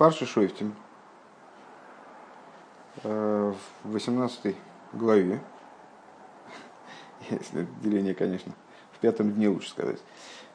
[0.00, 0.74] Парши Шойфтим,
[3.04, 3.54] в
[3.84, 4.56] 18
[4.94, 5.42] главе,
[7.28, 8.54] если это деление, конечно,
[8.92, 9.98] в пятом дне лучше сказать,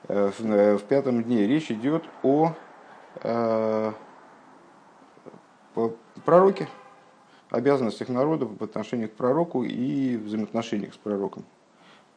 [0.08, 2.56] в пятом дне речь идет о
[6.26, 6.68] пророке,
[7.52, 11.46] обязанностях народа по отношению к пророку и взаимоотношениях с пророком.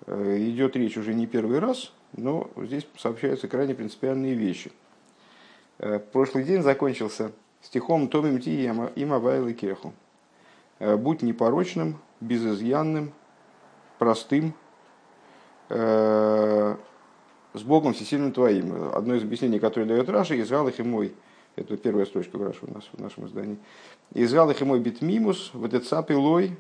[0.07, 4.73] Идет речь уже не первый раз, но здесь сообщаются крайне принципиальные вещи.
[6.13, 7.33] Прошлый день закончился
[7.63, 9.93] стихом «Томим ти им авайла кеху».
[10.81, 13.13] «Будь непорочным, безызъянным,
[13.99, 14.55] простым,
[15.69, 16.77] с
[17.55, 18.91] Богом всесильным твоим».
[18.95, 21.15] Одно из объяснений, которое дает Раша, «Изгал их и мой».
[21.55, 23.59] Это первая строчка в Рашу у нас в нашем издании.
[24.15, 26.57] «Изгал их и мой битмимус, вот это цапилой,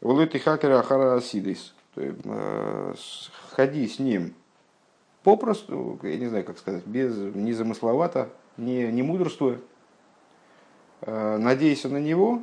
[0.00, 1.74] волой ты хакера ахара асидис».
[3.50, 4.34] Ходи с ним
[5.24, 8.30] попросту, я не знаю, как сказать, без, не замысловато,
[8.60, 9.58] не, не мудрствуя,
[11.06, 12.42] надейся на него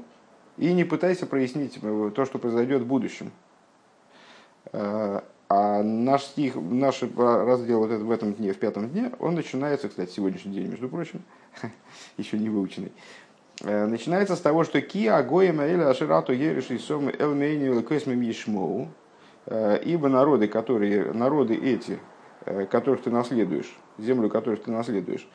[0.58, 1.80] и не пытайся прояснить
[2.16, 3.32] то, что произойдет в будущем.
[5.50, 10.12] А наш стих, наш раздел вот в этом дне, в пятом дне, он начинается, кстати,
[10.12, 11.22] сегодняшний день, между прочим,
[12.18, 12.92] еще не выученный,
[13.62, 18.90] начинается с того, что «Ки агоем аэля аширату ериши сом элмейни ешмоу»,
[19.50, 22.00] ибо народы, которые, народы эти,
[22.70, 25.26] которых ты наследуешь, землю, которых ты наследуешь,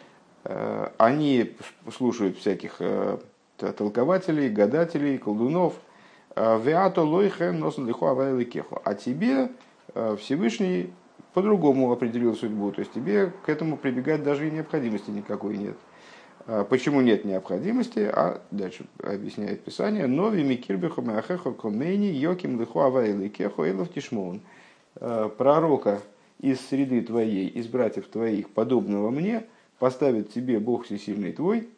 [0.45, 1.53] они
[1.95, 2.81] слушают всяких
[3.57, 5.75] толкователей, гадателей, колдунов.
[6.35, 8.11] Веато лойхе носен лихо
[8.85, 9.51] А тебе
[10.19, 10.93] Всевышний
[11.35, 12.73] по-другому определил судьбу.
[12.73, 15.77] То есть тебе к этому прибегать даже и необходимости никакой нет.
[16.69, 18.01] Почему нет необходимости?
[18.01, 20.07] А дальше объясняет Писание.
[20.07, 24.41] Нови микирбиху махехо комейни йоким лихо авайлы кехо элов тишмон.
[24.95, 26.01] Пророка
[26.41, 29.45] из среды твоей, из братьев твоих, подобного мне,
[29.83, 31.69] поставит тебе Бог всесильный твой,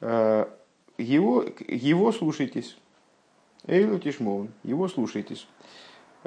[0.00, 0.64] его,
[0.98, 2.76] его слушайтесь.
[3.68, 5.46] Эйлу Тишмоун, его слушайтесь.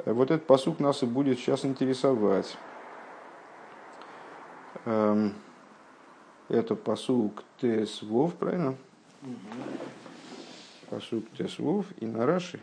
[0.06, 2.56] Вот этот посук нас и будет сейчас интересовать.
[4.86, 5.34] Эм,
[6.48, 8.74] это посук Тесвов, правильно?
[10.88, 12.60] Посук Тесвов и на Раши.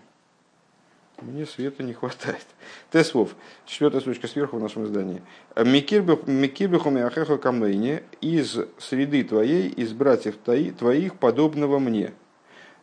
[1.21, 2.45] Мне света не хватает.
[2.91, 3.35] Тесвов.
[3.65, 5.21] Четвертая строчка сверху в нашем издании.
[5.57, 12.13] Микирбиху миахеху камейне из среды твоей, из братьев твоих, подобного мне.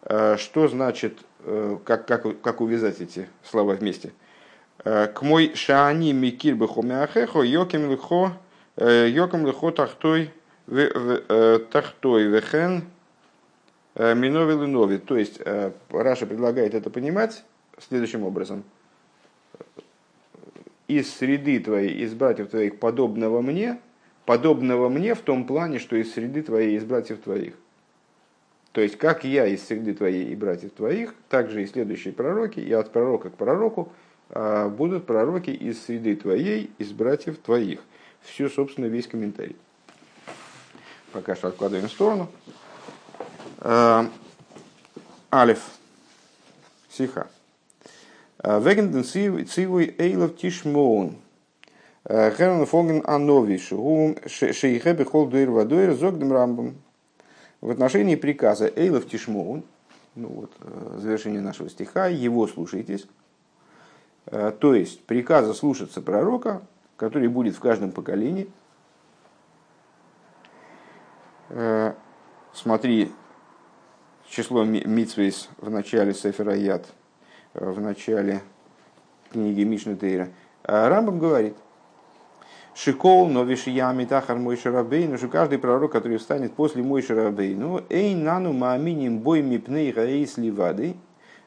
[0.02, 4.12] Э, что значит, э, как, как, как увязать эти слова вместе?
[4.84, 8.36] Э, к мой шаани микирбиху миахеху йоким лихо
[8.76, 10.30] йоким лихо тахтой
[10.66, 12.84] тахтой вехен
[13.94, 14.98] минови нови.
[14.98, 15.40] То есть
[15.88, 17.42] Раша предлагает это понимать
[17.82, 18.64] следующим образом.
[20.88, 23.80] Из среды твоей, из братьев твоих, подобного мне,
[24.24, 27.54] подобного мне в том плане, что из среды твоей, из братьев твоих.
[28.72, 32.60] То есть, как я из среды твоей и братьев твоих, так же и следующие пророки,
[32.60, 33.90] и от пророка к пророку
[34.28, 37.80] а, будут пророки из среды твоей, из братьев твоих.
[38.20, 39.56] Все, собственно, весь комментарий.
[41.12, 42.28] Пока что откладываем в сторону.
[43.58, 44.10] А,
[45.32, 45.60] Алиф.
[46.90, 47.28] Сиха.
[48.42, 51.16] Вегенден цивуй эйлов тишмоун.
[52.06, 53.72] Херн фоген ановиш.
[54.26, 56.76] Шейхе бехол дуэр вадуэр зогдем рамбом.
[57.60, 59.64] В отношении приказа эйлов тишмоун,
[60.14, 60.52] ну вот,
[61.00, 63.06] завершение нашего стиха, его слушайтесь.
[64.26, 66.62] То есть приказа слушаться пророка,
[66.96, 68.48] который будет в каждом поколении.
[72.52, 73.12] Смотри,
[74.28, 76.86] число митсвейс в начале Сефера Яд–
[77.56, 78.42] в начале
[79.32, 80.28] книги Мишны Тейра,
[80.62, 81.56] а Рамбам говорит,
[82.74, 88.14] Шикол, но ями тахар мой шарабейну, что каждый пророк, который встанет после мой шарабейну, эй
[88.14, 90.96] нану мааминим бой мипней гаэйс ливады,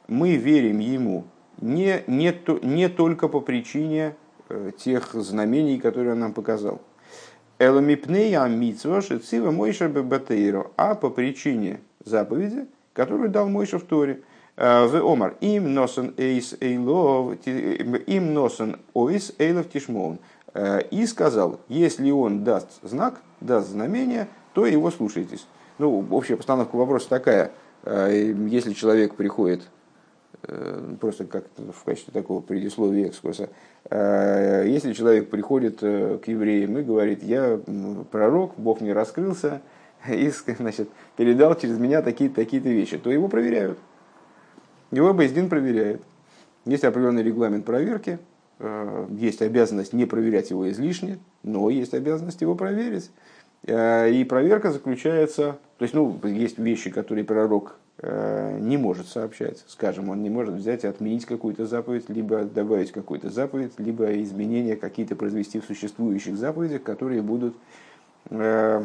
[0.08, 1.26] мы верим ему
[1.62, 2.34] не, не,
[2.64, 4.16] не только по причине
[4.50, 6.82] э, тех знамений, которые он нам показал.
[7.60, 14.24] Эламипней амитсва шицива мойша бебатейро, а по причине заповеди, которую дал Мойша в.
[14.60, 20.20] В Омар, им носен эйс эйлов, им носен ойс эйлов тишмоун.
[20.92, 25.48] И сказал, если он даст знак, даст знамение, то его слушайтесь.
[25.78, 27.52] Ну, общая постановка вопроса такая.
[27.86, 29.62] Если человек приходит,
[31.00, 33.48] просто как в качестве такого предисловия экскурса,
[33.90, 37.62] если человек приходит к евреям и говорит, я
[38.12, 39.62] пророк, Бог мне раскрылся,
[40.10, 43.80] и значит, передал через меня такие-то такие вещи, то его проверяют.
[44.92, 46.02] Его Бейздин проверяет.
[46.66, 48.20] Есть определенный регламент проверки,
[48.60, 53.12] э, есть обязанность не проверять его излишне, но есть обязанность его проверить.
[53.66, 59.64] Э, и проверка заключается То есть, ну, есть вещи, которые пророк э, не может сообщать.
[59.68, 64.76] Скажем, он не может взять и отменить какую-то заповедь, либо добавить какую-то заповедь, либо изменения
[64.76, 67.56] какие-то произвести в существующих заповедях, которые будут
[68.30, 68.84] с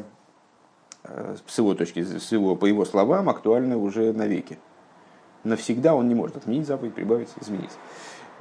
[1.58, 4.58] его точки, с его, по его словам, актуальны уже навеки.
[5.44, 7.70] Навсегда он не может отменить заповедь, прибавить, изменить.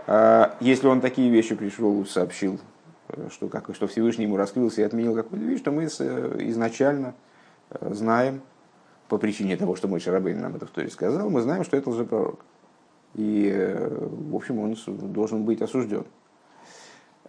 [0.07, 2.59] А если он такие вещи пришел, сообщил,
[3.29, 7.13] что, как, что Всевышний ему раскрылся и отменил какую-то вещь, то мы изначально
[7.73, 8.41] Э, знаем,
[9.07, 11.89] по причине того, что мой Шарабейн нам это в Торе сказал, мы знаем, что это
[11.89, 12.39] лжепророк.
[13.15, 14.75] И, э, в общем, он
[15.13, 16.05] должен быть осужден.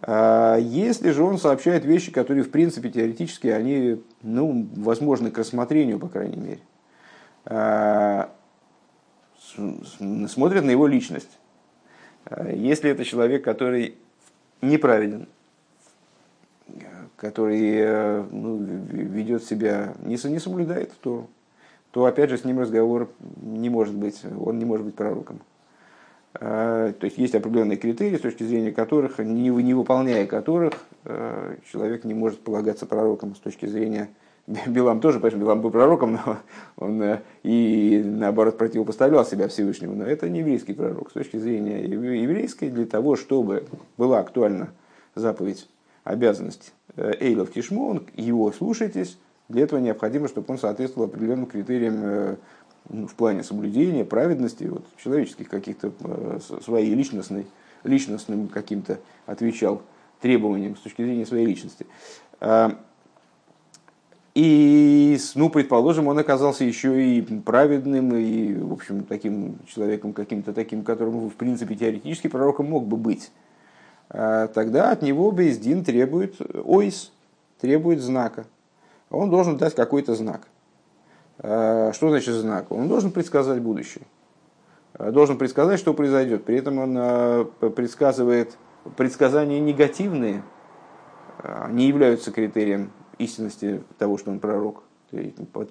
[0.01, 5.99] А если же он сообщает вещи, которые, в принципе, теоретически, они, ну, возможны к рассмотрению,
[5.99, 6.59] по крайней мере,
[7.45, 8.29] а,
[10.27, 11.37] смотрят на его личность.
[12.25, 13.95] А если это человек, который
[14.61, 15.27] неправеден,
[17.15, 21.27] который э, ну, ведет себя, не, не соблюдает то,
[21.91, 23.09] то опять же с ним разговор
[23.41, 25.39] не может быть, он не может быть пророком.
[26.33, 30.73] А, то есть есть определенные критерии, с точки зрения которых, не, не выполняя которых,
[31.05, 34.09] э, человек не может полагаться пророком с точки зрения
[34.67, 36.37] Билам тоже, понимаешь, Билам был пророком, но
[36.77, 39.95] он э, и наоборот противопоставлял себя Всевышнему.
[39.95, 41.09] Но это не еврейский пророк.
[41.09, 43.65] С точки зрения еврейской, для того, чтобы
[43.97, 44.69] была актуальна
[45.15, 45.67] заповедь
[46.03, 49.17] обязанность э, Эйлов Тишмо, он, его слушайтесь,
[49.49, 52.35] для этого необходимо, чтобы он соответствовал определенным критериям э,
[52.89, 55.91] ну, в плане соблюдения, праведности, вот, человеческих каких-то,
[56.63, 57.47] своей личностной,
[57.83, 59.81] личностным каким-то отвечал
[60.21, 61.87] требованиям с точки зрения своей личности.
[64.35, 70.83] И, ну, предположим, он оказался еще и праведным, и, в общем, таким человеком каким-то таким,
[70.83, 73.31] которому, в принципе, теоретически пророком мог бы быть.
[74.09, 76.35] А, тогда от него Бейздин требует
[76.65, 77.13] ойс,
[77.61, 78.45] требует знака.
[79.09, 80.49] Он должен дать какой-то знак.
[81.39, 82.69] А, что значит знак?
[82.73, 84.03] Он должен предсказать будущее.
[84.95, 86.43] А, должен предсказать, что произойдет.
[86.43, 88.57] При этом он предсказывает
[88.97, 90.43] предсказания негативные,
[91.69, 94.83] не являются критерием истинности того, что он пророк,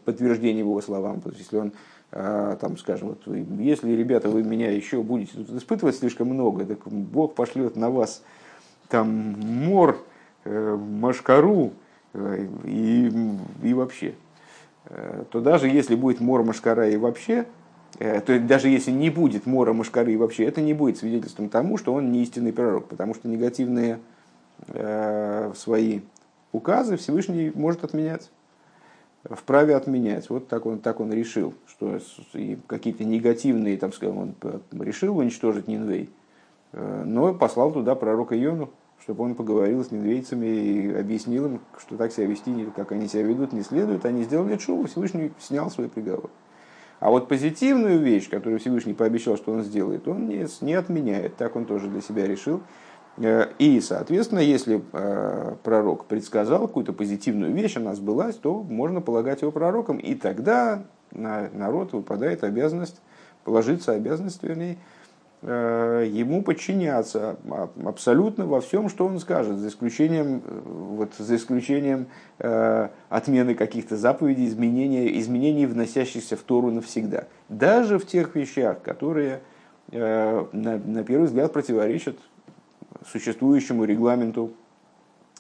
[0.05, 1.21] подтверждение его словам.
[1.21, 1.73] То есть, если он
[2.17, 6.87] а, там, скажем, вот, если, ребята, вы меня еще будете тут испытывать слишком много, так
[6.87, 8.23] Бог пошлет на вас
[8.89, 9.09] там
[9.41, 9.99] мор,
[10.45, 11.73] э, машкару
[12.13, 13.11] э, и,
[13.65, 14.15] и вообще,
[14.87, 17.47] э, то даже если будет мор, машкара и вообще,
[17.99, 21.95] то даже если не будет мора, машкары и вообще, это не будет свидетельством тому, что
[21.95, 24.01] он не истинный пророк, потому что негативные
[25.55, 26.01] свои
[26.55, 28.31] указы Всевышний может отменять
[29.31, 30.29] вправе отменять.
[30.31, 31.99] Вот так он, так он решил, что
[32.67, 34.35] какие-то негативные, там, скажем, он
[34.73, 36.11] решил уничтожить Нинвей,
[36.73, 38.71] э, но послал туда пророка Йону,
[39.03, 43.23] чтобы он поговорил с нинвейцами и объяснил им, что так себя вести, как они себя
[43.23, 44.07] ведут, не следует.
[44.07, 46.31] Они сделали шоу, Всевышний снял свой приговор.
[47.01, 51.37] А вот позитивную вещь, которую Всевышний пообещал, что он сделает, он не, не отменяет.
[51.37, 52.63] Так он тоже для себя решил.
[53.17, 59.43] Э, и, соответственно, если э, пророк предсказал какую-то позитивную вещь, она сбылась, то можно полагать
[59.43, 63.01] его пророком, и тогда на народ выпадает обязанность,
[63.45, 64.79] положиться обязанность, вернее,
[65.43, 67.37] э, ему подчиняться
[67.85, 72.09] абсолютно во всем, что он скажет, за исключением, вот, за исключением
[73.11, 77.25] отмены каких-то заповедей, изменения, изменений, вносящихся в Тору навсегда.
[77.49, 79.41] Даже в тех вещах, которые
[79.93, 82.17] на, на первый взгляд противоречат
[83.07, 84.53] существующему регламенту,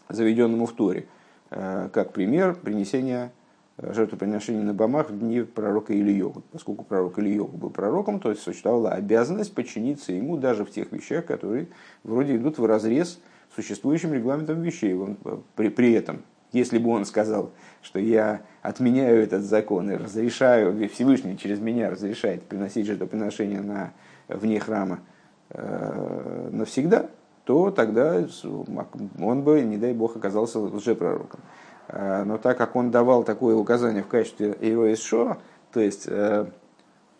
[0.09, 1.06] заведенному в Торе.
[1.50, 3.33] Э, как пример принесения
[3.76, 6.42] э, жертвоприношений на бомах в дни пророка Ильеву.
[6.52, 11.26] Поскольку пророк Ильеву был пророком, то есть существовала обязанность подчиниться ему даже в тех вещах,
[11.26, 11.68] которые
[12.02, 13.21] вроде идут в разрез
[13.54, 14.94] существующим регламентом вещей.
[14.94, 17.50] Э, при, при этом, если бы он сказал,
[17.83, 23.92] что я отменяю этот закон и разрешаю, Всевышний через меня разрешает приносить жертвоприношения на,
[24.28, 25.00] вне храма
[25.50, 27.11] э, навсегда,
[27.44, 28.26] то тогда
[29.20, 31.40] он бы, не дай бог, оказался лжепророком.
[31.88, 35.36] А, но так как он давал такое указание в качестве Эйроис Шо,
[35.72, 36.46] то есть э,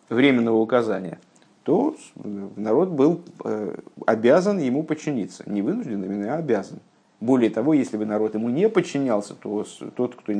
[0.09, 1.19] временного указания,
[1.63, 5.43] то народ был э, обязан ему подчиниться.
[5.45, 6.79] Не вынужден, именно а обязан.
[7.19, 9.65] Более того, если бы народ ему не подчинялся, то
[9.95, 10.33] тот, кто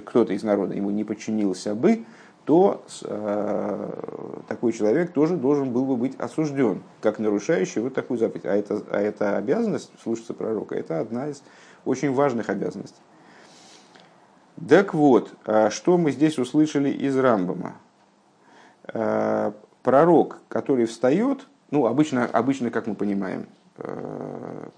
[0.00, 2.04] кто-то из народа ему не подчинился бы,
[2.44, 8.46] то э, такой человек тоже должен был бы быть осужден, как нарушающий вот такую заповедь.
[8.46, 11.42] А это, а эта обязанность слушаться пророка, это одна из
[11.84, 13.00] очень важных обязанностей.
[14.68, 17.74] Так вот, а что мы здесь услышали из Рамбама?
[18.92, 23.46] Э, пророк, который встает, ну, обычно, обычно как мы понимаем,
[23.78, 24.68] э,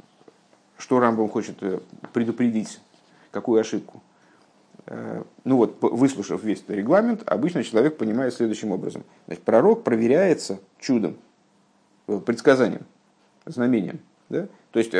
[0.76, 1.56] что Рамбам хочет
[2.12, 2.80] предупредить,
[3.30, 4.02] какую ошибку–
[4.86, 9.04] ну вот, выслушав весь этот регламент, обычно человек понимает следующим образом.
[9.26, 11.16] Значит, пророк проверяется чудом,
[12.06, 12.82] предсказанием,
[13.46, 14.00] знамением.
[14.28, 14.46] Да?
[14.72, 14.94] То есть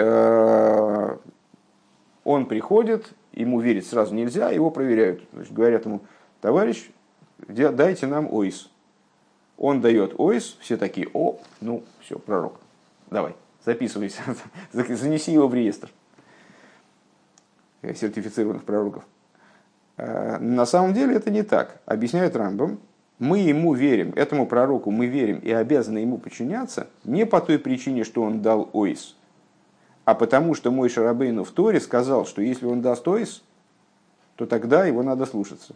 [2.24, 5.22] он приходит, ему верить сразу нельзя, его проверяют.
[5.32, 6.00] Значит, говорят ему,
[6.40, 6.90] товарищ,
[7.46, 8.70] дайте нам ОИС.
[9.58, 12.58] Он дает ОИС, все такие, о, ну, все, пророк,
[13.10, 14.22] давай, записывайся,
[14.72, 15.90] занеси его в реестр
[17.82, 19.04] сертифицированных пророков.
[19.96, 21.80] А, на самом деле это не так.
[21.86, 22.80] Объясняет Рамбам,
[23.18, 28.04] мы ему верим, этому пророку мы верим и обязаны ему подчиняться не по той причине,
[28.04, 29.16] что он дал ОИС,
[30.04, 33.42] а потому что мой Шарабейну в Торе сказал, что если он даст ОИС,
[34.34, 35.74] то тогда его надо слушаться.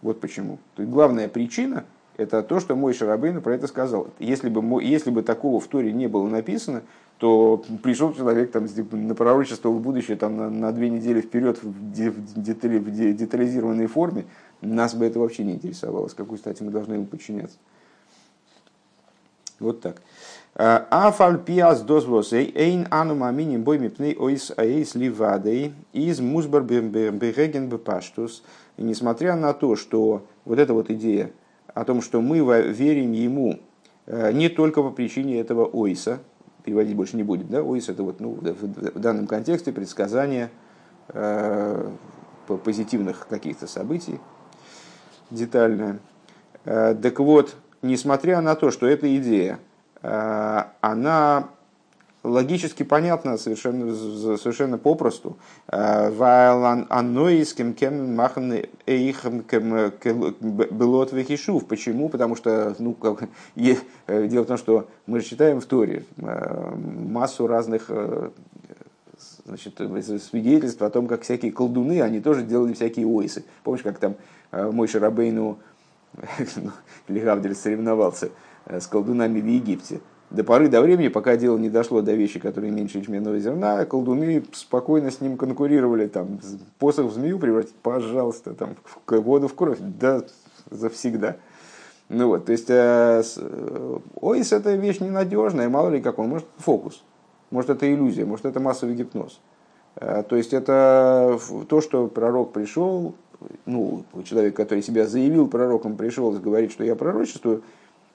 [0.00, 0.58] Вот почему.
[0.74, 1.84] То есть главная причина–
[2.20, 4.08] это то, что мой Шарабейну про это сказал.
[4.18, 6.82] Если бы, если бы такого в Торе не было написано,
[7.16, 11.92] то пришел человек там, на пророчество в будущее там, на, на две недели вперед в,
[11.92, 14.26] детали, в детализированной форме,
[14.60, 17.56] нас бы это вообще не интересовало, с какой стати мы должны ему подчиняться.
[19.58, 20.02] Вот так.
[20.54, 26.64] Афальпиас дозвосей эйн ану маминим бой мипней ойс аэйс ливадей из музбар.
[26.64, 31.30] И несмотря на то, что вот эта вот идея
[31.74, 32.38] о том, что мы
[32.72, 33.60] верим ему
[34.06, 36.20] э, не только по причине этого ойса,
[36.64, 40.50] переводить больше не будет, да, ойс это вот, ну, в данном контексте предсказание
[41.08, 41.90] э,
[42.64, 44.20] позитивных каких-то событий,
[45.30, 45.98] детальное.
[46.64, 49.58] Э, так вот, несмотря на то, что эта идея–
[50.02, 51.50] она
[52.22, 53.94] логически понятна совершенно,
[54.36, 55.36] совершенно попросту.
[55.68, 56.10] Э.
[61.66, 62.08] Почему?
[62.08, 67.46] Потому что, ну, как, э, дело в том, что мы же читаем в Торе массу
[67.46, 67.90] разных
[69.44, 73.44] значит, свидетельств о том, как всякие колдуны, они тоже делали всякие ойсы.
[73.64, 74.16] Помнишь, как там
[74.50, 75.58] мой Шарабейну
[77.08, 78.30] Легавдель соревновался
[78.66, 80.00] Э, с колдунами в Египте.
[80.30, 84.44] До поры до времени, пока дело не дошло до вещи, которые меньше ячменного зерна, колдуны
[84.52, 86.06] спокойно с ним конкурировали.
[86.06, 86.38] Там,
[86.78, 90.22] посох в змею превратить, пожалуйста, там, в воду в кровь, да,
[90.70, 91.36] завсегда.
[92.08, 96.46] Ну вот, то есть, э, э, ойс это вещь ненадежная, мало ли как он, может
[96.58, 97.04] фокус,
[97.50, 99.40] может это иллюзия, может это массовый гипноз.
[99.96, 103.14] Э, то есть это то, что пророк пришел,
[103.66, 107.62] ну, человек, который себя заявил пророком, пришел и говорит, что я пророчествую,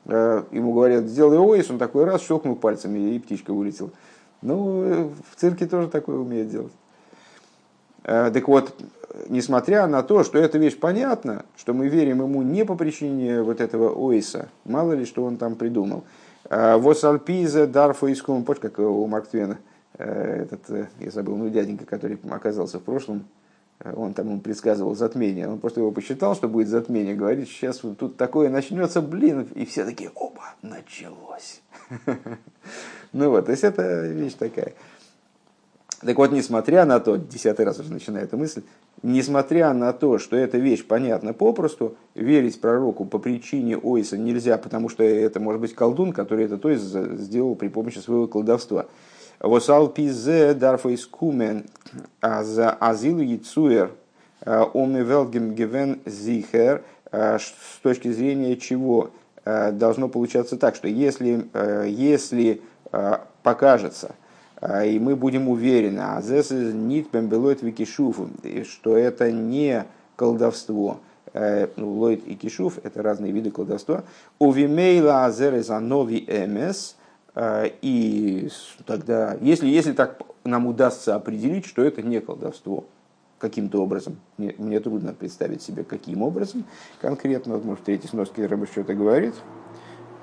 [0.08, 3.90] ему говорят, сделай ойс, он такой раз щелкнул пальцами, и птичка вылетела.
[4.42, 6.74] Ну, в цирке тоже такое умеет делать.
[8.04, 8.74] Э, так вот,
[9.30, 13.60] несмотря на то, что эта вещь понятна, что мы верим ему не по причине вот
[13.62, 16.04] этого ойса, мало ли, что он там придумал.
[16.50, 19.58] Э, Восальпиза дарфа иском, помнишь, как у Марк Твена,
[19.98, 23.24] этот, я забыл, ну, дяденька, который оказался в прошлом,
[23.84, 27.98] он там ему предсказывал затмение, он просто его посчитал, что будет затмение, говорит, сейчас вот
[27.98, 31.62] тут такое начнется, блин, и все такие, оба, началось.
[33.14, 34.74] Ну вот, то есть это вещь такая.
[36.02, 38.64] Так вот, несмотря на то, десятый раз уже начинаю эту мысль,
[39.02, 44.90] несмотря на то, что эта вещь понятна попросту, верить пророку по причине Ойса нельзя, потому
[44.90, 48.88] что это может быть колдун, который это то есть сделал при помощи своего колдовства.
[49.40, 51.66] Восал пизе дарфойс кумен
[52.22, 53.92] за азилу яцуэр
[54.46, 59.12] омивелгем гивен зихер с точки зрения чего
[59.44, 61.48] должно получаться так, что если,
[61.88, 62.62] если
[63.44, 64.16] покажется,
[64.86, 68.30] и мы будем уверены, а нит пембелойт викишуфу,
[68.68, 71.00] что это не колдовство,
[71.34, 74.06] ну, лойт и кишуф– это разные виды колдовства.
[74.40, 77.05] Увимейла азереза нови эмес– Э,
[77.38, 78.50] и
[78.86, 82.86] тогда, если, если так нам удастся определить, что это не колдовство,
[83.40, 86.66] каким-то образом, мне, мне трудно представить себе, каким образом
[87.02, 89.34] конкретно, вот, может, в третьей сноске Рэба что-то говорит,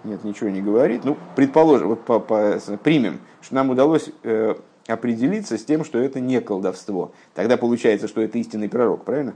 [0.04, 4.54] нет, ничего не говорит, ну, предположим, вот по, по, примем, что нам удалось э,
[4.88, 7.12] определиться с тем, что это не колдовство.
[7.34, 9.34] Тогда получается, что это истинный пророк, правильно?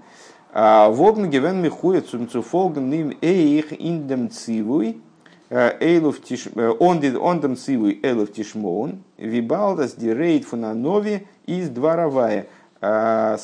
[0.52, 5.00] А Вогн гевен михует цумцуфолген ним эйх индем цивуй,
[5.48, 12.48] Эйлов тиш, ондид ондам сивы эйлов тишмоун, вибалдас дирейт фунанови из дворовая.
[12.80, 13.40] Так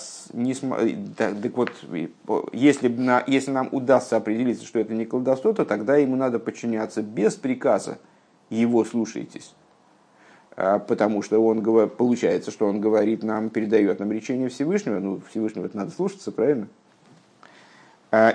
[1.55, 1.73] вот,
[2.53, 7.03] если, на, если нам удастся определиться, что это не колдовство, то тогда ему надо подчиняться
[7.03, 7.99] без приказа.
[8.51, 9.55] Его слушайтесь.
[10.57, 14.99] Потому что он получается, что он говорит нам, передает нам речение Всевышнего.
[14.99, 16.67] Ну, Всевышнего это надо слушаться, правильно?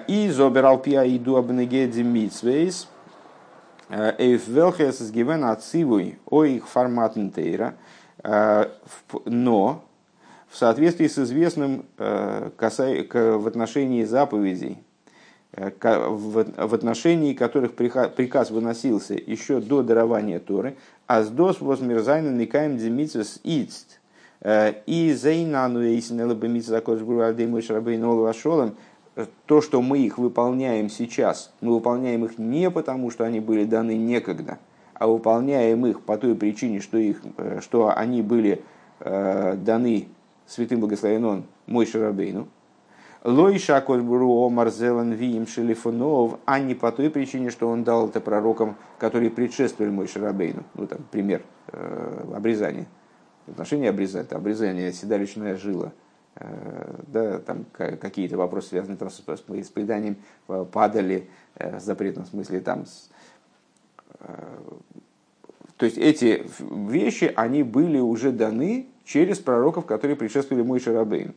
[0.07, 2.87] И зоберал пиа иду абнегедзи митсвейс–
[3.89, 7.75] Эйф велхес гивен ацивуй о их форматн тейра,
[9.25, 9.83] но
[10.49, 14.79] в соответствии с известным в отношении заповедей,
[15.53, 20.75] в отношении которых приказ выносился еще до дарования Торы,
[21.07, 24.01] а с дос возмерзайна никаем демитсус ицт,
[24.45, 28.75] и зайнану эйсин элабемитсус закош бурвардей мой шарабейн олвашолом,
[29.45, 33.95] то, что мы их выполняем сейчас, мы выполняем их не потому, что они были даны
[33.95, 34.59] некогда,
[34.93, 38.63] а выполняем их по той причине, что, их, э, что они были
[38.99, 40.07] э, даны
[40.45, 42.47] святым благословен мой Шарабейну.
[43.23, 48.75] Лойша Кольбуру Марзелан Виим Шелифонов, а не по той причине, что он дал это пророкам,
[48.99, 50.63] которые предшествовали мой Шарабейну.
[50.75, 52.85] Ну, там, пример э, обрезания.
[53.47, 55.91] В отношении обрезания, обрезание седалищная жила–
[57.07, 60.17] да, там какие-то вопросы, связанные там, с, с преданием,
[60.47, 62.85] э, падали э, в запретном смысле там.
[62.85, 63.09] С,
[65.77, 71.35] то есть эти вещи, они были уже даны через пророков, которые предшествовали мой Шарабейн.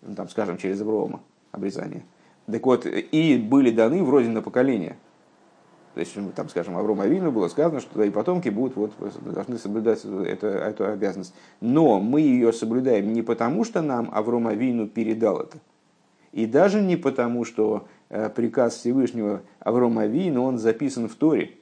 [0.00, 1.20] Ну, там, скажем, через Аврома
[1.52, 2.04] обрезание.
[2.46, 4.96] Так вот, и были даны вроде на поколение–
[5.94, 8.92] то есть, там, скажем, Аврому Авину было сказано, что и потомки будут, вот,
[9.24, 11.34] должны соблюдать это, эту обязанность.
[11.60, 15.58] Но мы ее соблюдаем не потому, что нам Авром Авину передал это,
[16.32, 21.52] и даже не потому, что э, приказ Всевышнего Аврома Авину, он записан в Торе,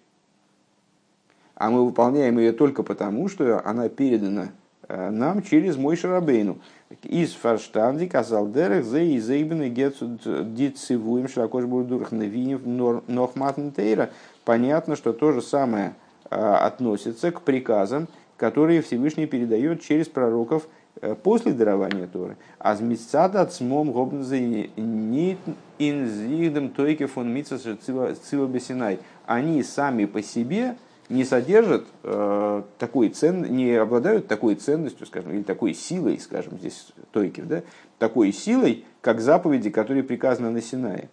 [1.54, 4.48] а мы выполняем ее только потому, что она передана
[4.88, 6.58] э, нам через мой Шарабейну.
[7.02, 12.60] Из фарштанди казал дерах за и зейбен гецу дицивуем шакош бурдурах навинев
[13.08, 14.10] нохматн тейра.
[14.44, 15.94] Понятно, что то же самое
[16.30, 20.68] а, относится к приказам, которые Всевышний передает через пророков
[21.00, 22.36] э, после дарования Торы.
[22.58, 25.38] А змисцада от смом гобнзе нит
[25.78, 29.00] инзигдем тойке фон митсас цива бесинай.
[29.26, 30.76] Они сами по себе
[31.08, 36.88] не содержат э, такой цен, не обладают такой ценностью, скажем, или такой силой, скажем, здесь
[37.12, 37.62] Тойкев, да,
[37.98, 41.08] такой силой, как заповеди, которые приказаны на Синае.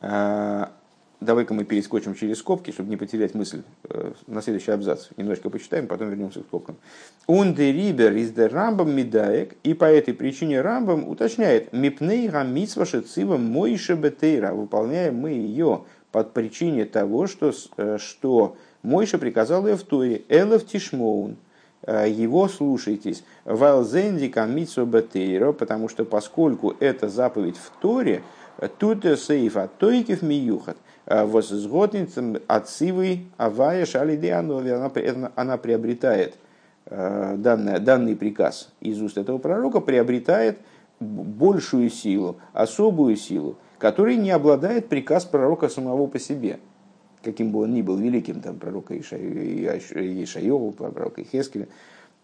[0.00, 0.66] Э,
[1.20, 5.08] давай-ка мы перескочим через скобки, чтобы не потерять мысль э, на следующий абзац.
[5.16, 6.76] Немножко почитаем, потом вернемся к скобкам.
[7.26, 13.36] Унде рибер из де рамбам медаек, и по этой причине рамбам уточняет, мипней гамитсва шецива
[13.36, 19.84] мойше бетейра, выполняем мы ее под причине того, что, э, что Мойша приказал ее в
[20.28, 21.36] Элов Тишмоун,
[21.84, 28.22] э, его слушайтесь, Валзенди Камитсо Батейро, потому что поскольку это заповедь в Торе,
[28.78, 36.34] тут сейфа тойкив миюхат, э, возгодницам отцивый авая шалидианови, она, она приобретает
[36.84, 40.58] данный, данный приказ из уст этого пророка, приобретает
[41.00, 46.60] большую силу, особую силу, который не обладает приказ пророка самого по себе,
[47.20, 51.66] каким бы он ни был великим, там, пророка Ишайова, пророка Хескеля.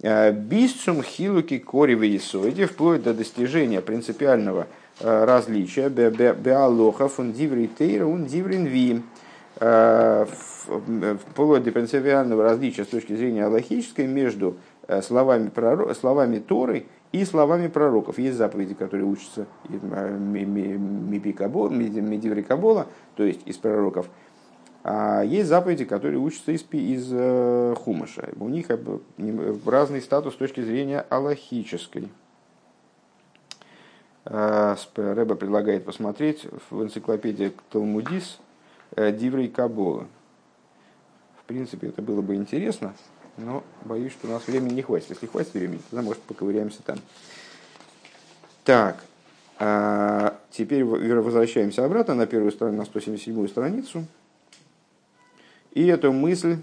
[0.00, 4.68] А, Бисцум хилуки кори в вплоть до достижения принципиального
[5.00, 9.02] а, различия беалоха фун диври тейра ун диврин ви
[9.56, 10.28] а,
[11.30, 14.58] вплоть до принципиального различия с точки зрения аллахической между
[15.02, 15.50] словами,
[15.94, 18.18] словами Торы и словами пророков.
[18.18, 21.32] Есть заповеди, которые учатся Медиври
[22.42, 24.10] Кабола, то есть из пророков.
[24.84, 28.30] А есть заповеди, которые учатся из, из э, Хумаша.
[28.38, 28.68] У них
[29.66, 32.08] разный статус с точки зрения аллахической.
[34.24, 38.38] А, Рэба предлагает посмотреть в энциклопедии Талмудис
[38.94, 40.06] э, Диврей Кабола.
[41.40, 42.94] В принципе, это было бы интересно
[43.38, 45.10] но боюсь, что у нас времени не хватит.
[45.10, 46.98] Если хватит времени, тогда, может, поковыряемся там.
[48.64, 49.02] Так,
[49.58, 54.04] а теперь возвращаемся обратно на первую страницу, на 177 страницу.
[55.72, 56.58] И эту мысль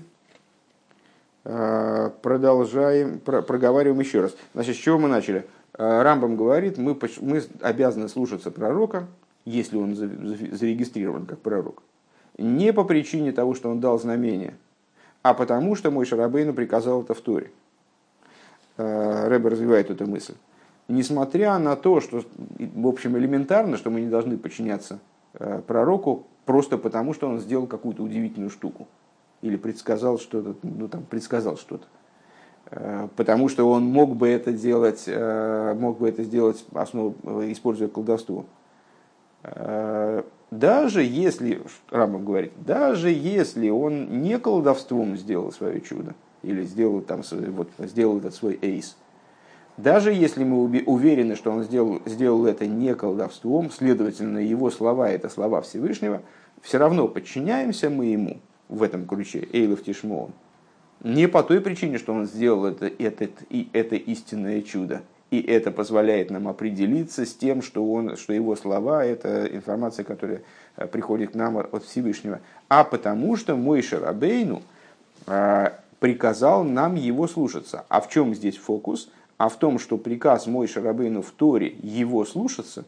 [1.45, 4.35] а, продолжаем, проговариваем еще раз.
[4.53, 5.45] Значит, с чего мы начали?
[5.73, 9.07] А, Рамбам говорит, мы, мы обязаны слушаться пророка,
[9.45, 11.81] если он зарегистрирован как пророк.
[12.37, 14.55] Не по причине того, что он дал знамение–
[15.25, 17.49] а потому что мой Шарабейну приказал это в Торе.
[18.77, 20.35] Э, Рэбе развивает эту мысль.
[20.87, 22.21] Несмотря на то, что,
[22.59, 24.99] в общем, элементарно, что мы не должны подчиняться
[25.33, 28.87] э, пророку просто потому, что он сделал какую-то удивительную штуку.
[29.41, 31.87] Или предсказал что-то, ну там, предсказал что-то.
[32.69, 37.15] Э, потому что он мог бы это делать, мог бы это сделать, основу,
[37.51, 38.45] используя колдовство.
[40.51, 47.21] Даже если, Рамбам говорит, даже если он не колдовством сделал свое чудо, или сделал, там,
[47.31, 48.95] вот, сделал этот свой эйс,
[49.77, 55.27] даже если мы уверены, что он сделал, сделал это не колдовством, следовательно, его слова– это
[55.27, 56.21] слова Всевышнего,
[56.61, 60.31] все равно подчиняемся мы ему в этом ключе, Эйлов Тишмоун.
[61.03, 63.27] Не по той причине, что он сделал это, это,
[63.73, 65.01] это истинное чудо.
[65.31, 70.41] И это позволяет нам определиться с тем, что, он, что его слова– это информация, которая
[70.77, 72.39] э, приходит к нам от Всевышнего.
[72.69, 74.61] А потому что мой Шарабейну
[75.25, 77.85] э, приказал нам его слушаться.
[77.89, 79.09] А в чем здесь фокус?
[79.37, 82.85] А в том, что приказ мой Шарабейну в Торе его слушаться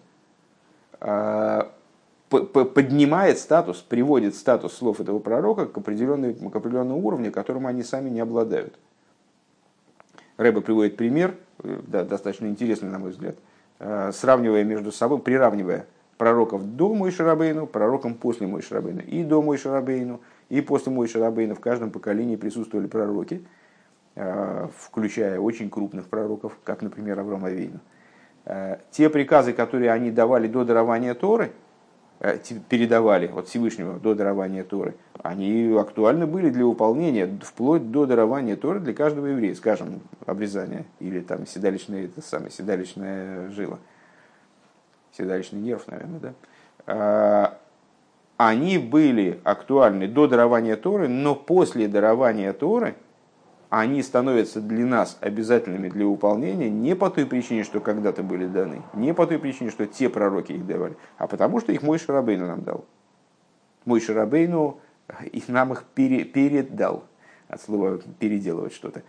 [1.01, 1.63] э,
[2.29, 8.09] поднимает статус, приводит статус слов этого пророка к, определенной, к определенному уровню, которым они сами
[8.09, 8.75] не обладают.
[10.37, 13.35] Рэба приводит пример, э, да, достаточно интересный, на мой взгляд,
[13.79, 15.85] э, сравнивая между собой, приравнивая
[16.17, 19.01] пророков до Мой Шарабейну, пророкам после Мой Шарабейну.
[19.01, 23.45] И до Мой Шарабейну, и после Мой Шарабейну в каждом поколении присутствовали пророки,
[24.15, 27.79] э, включая очень крупных пророков, как, например, Авраам Авейну.
[28.91, 31.51] Те приказы, которые они давали до дарования Торы–
[32.69, 38.79] передавали от Всевышнего до дарования Торы, они актуальны были для выполнения вплоть до дарования Торы
[38.79, 43.77] для каждого еврея, скажем, обрезание или там седалищная, это самое, седалищная жила,
[45.15, 46.33] седалищный нерв, наверное, да.
[46.87, 47.57] А,
[48.37, 52.95] они были актуальны до дарования Торы, но после дарования Торы–
[53.69, 58.81] они становятся для нас обязательными для выполнения не по той причине, что когда-то были даны,
[58.93, 62.47] не по той причине, что те пророки их давали, а потому что их мой Шарабейну
[62.47, 62.85] нам дал.
[63.85, 64.79] Мой Шарабейну
[65.31, 67.03] их нам их пере, передал,
[67.49, 69.03] от слова переделывать что-то.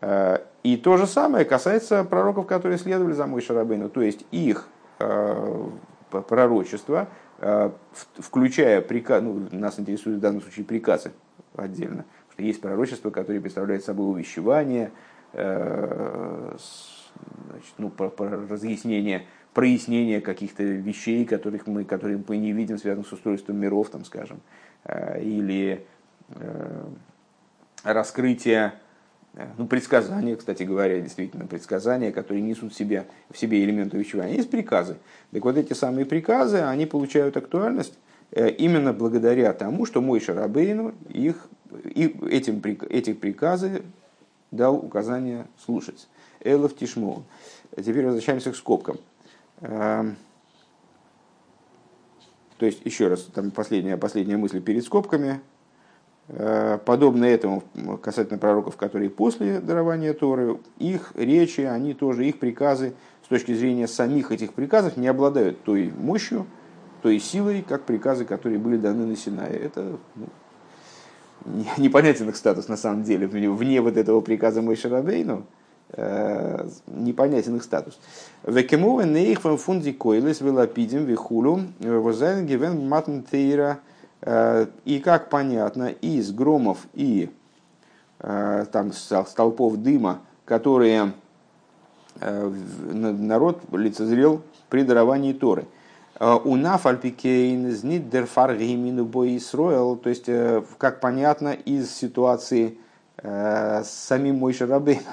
[0.00, 4.68] Э, и то же самое касается пророков, которые следовали за мой Шарабейну, то есть их
[4.98, 5.68] э,
[6.10, 7.70] пророчество, э,
[8.18, 11.12] включая приказ, ну, нас интересует в данном случае приказы
[11.56, 12.04] отдельно–
[12.40, 14.90] есть пророчество, которое представляет собой увещевание,
[15.32, 16.56] э,
[17.50, 23.08] значит, ну, про, про разъяснение, прояснение каких-то вещей, которых мы, которые мы не видим, связанных
[23.08, 24.40] с устройством миров, там, скажем,
[24.84, 25.84] э, или
[26.30, 26.84] э,
[27.84, 28.74] раскрытие,
[29.56, 34.34] ну, предсказания, кстати говоря, действительно, предсказания, которые несут в себе, в себе элементы увещевания.
[34.34, 34.96] Есть приказы.
[35.30, 37.96] Так вот эти самые приказы, они получают актуальность
[38.32, 41.48] именно благодаря тому, что мой Шарабейну их
[41.84, 43.82] и этим, эти приказы
[44.50, 46.08] дал указание слушать.
[46.40, 47.24] Элов Тишмол.
[47.76, 48.98] Теперь возвращаемся к скобкам.
[49.60, 50.16] Эм,
[52.58, 55.40] то есть, еще раз, там последняя, последняя мысль перед скобками.
[56.28, 57.62] Э, подобно этому
[58.02, 63.88] касательно пророков, которые после дарования Торы, их речи, они тоже, их приказы с точки зрения
[63.88, 66.46] самих этих приказов не обладают той мощью,
[67.02, 69.56] той силой, как приказы, которые были даны на Синае.
[69.56, 70.26] Это ну,
[71.76, 75.44] непонятен их статус на самом деле, вне вот этого приказа Мой Шарабейну,
[75.92, 77.98] э, непонятен их статус.
[78.44, 83.78] Векемове нейх вам фунди койлес велопидим вихулу возайн гивен матн тейра
[84.20, 87.30] э, и как понятно из громов и
[88.20, 91.12] э, там столпов дыма, которые
[92.20, 95.79] народ лицезрел при даровании Торы– Э,
[96.20, 102.78] у нафальпикейн знит дерфар геймину боисроэл, то есть, э, как понятно из ситуации
[103.16, 105.04] э, с самим Мойши Рабейном.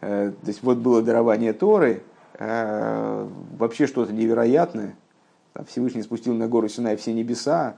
[0.00, 2.02] То есть, вот было дарование Торы,
[2.38, 4.96] вообще что-то невероятное.
[5.68, 7.76] Всевышний спустил на гору Синай все небеса,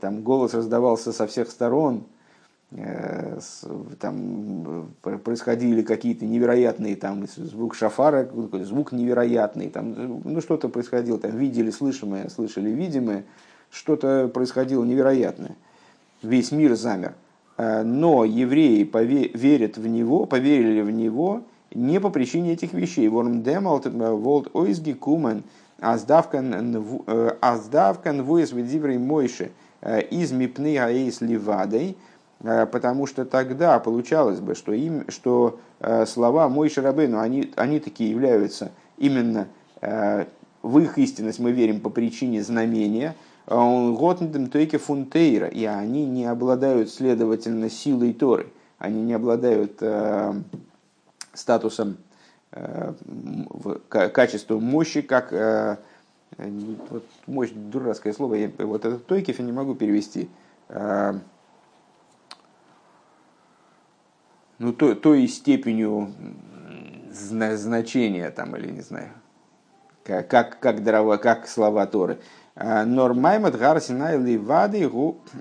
[0.00, 2.11] там голос раздавался со всех сторон– Э,
[4.00, 8.28] там происходили какие-то невероятные там звук шафара,
[8.62, 13.24] звук невероятный, там, ну что-то происходило, там видели слышимое, слышали видимое,
[13.70, 15.56] что-то происходило невероятное.
[16.22, 17.14] Весь мир замер.
[17.58, 18.88] Э, но евреи
[19.36, 21.42] верят в него, поверили в него
[21.74, 23.08] не по причине этих вещей.
[23.08, 25.42] Ворм демалт волт ойзги кумен
[25.78, 29.50] аздавкан э, вуэс ведиврей мойши
[30.10, 31.94] из мипны аэйс Э,
[32.42, 38.10] потому что тогда получалось бы, что, им, что э, слова Мой Шарабейну, они, они такие
[38.10, 39.46] являются именно
[39.80, 40.26] э,
[40.62, 43.14] в их истинность мы верим по причине знамения,
[43.46, 48.46] Готндем Тойке Фунтейра, и они не обладают, следовательно, силой Торы,
[48.78, 50.34] они не обладают э,
[51.34, 51.96] статусом,
[52.52, 52.92] э,
[53.88, 55.76] качеством мощи, как э,
[56.38, 60.28] вот, мощь, дурацкое слово, я, вот этот Тойкев я не могу перевести,
[64.58, 66.12] ну, то, той степенью
[67.12, 69.10] значения, там, или не знаю,
[70.04, 72.18] как, как, как, дрова, как слова Торы.
[72.54, 74.88] А, Нормаймат гарсина ливады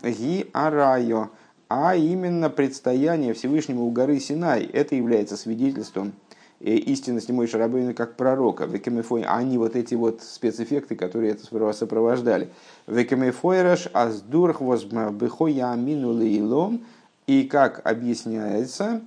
[0.03, 1.29] ги арайо.
[1.73, 6.11] А именно предстояние Всевышнему у горы Синай, это является свидетельством
[6.59, 8.65] э, истинности Мой Шарабейна как пророка.
[8.65, 12.49] Векемефой, они вот эти вот спецэффекты, которые это сопровождали.
[12.87, 16.85] Векемефойраш аздурх возбехоя амину лейлом
[17.27, 19.01] И как объясняется,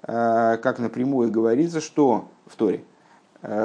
[0.00, 2.84] как напрямую говорится, что в Торе,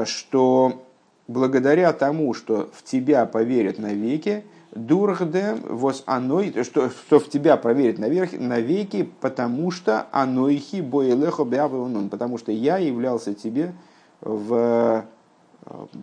[0.05, 0.83] что
[1.27, 4.43] благодаря тому, что в тебя поверят навеки,
[4.75, 12.09] Дургде воз аной, что, что в тебя проверит наверх, навеки, потому что анойхи боелехо бявилнун,
[12.09, 13.73] потому что я являлся тебе
[14.21, 15.05] в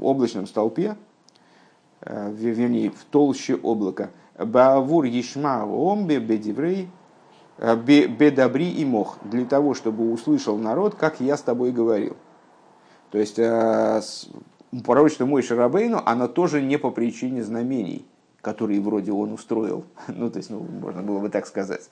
[0.01, 0.97] облачном столпе,
[2.03, 4.11] э, вернее, в толще облака.
[4.39, 6.87] Баавур ешма омбе бедиврей э,
[7.61, 12.17] бедобри и мох, для того, чтобы услышал народ, как я с тобой говорил.
[13.11, 14.01] То есть, э,
[14.85, 18.07] пророчество Мой Шарабейну, оно тоже не по причине знамений
[18.41, 21.91] который вроде он устроил, ну, то есть, ну, можно было бы так сказать,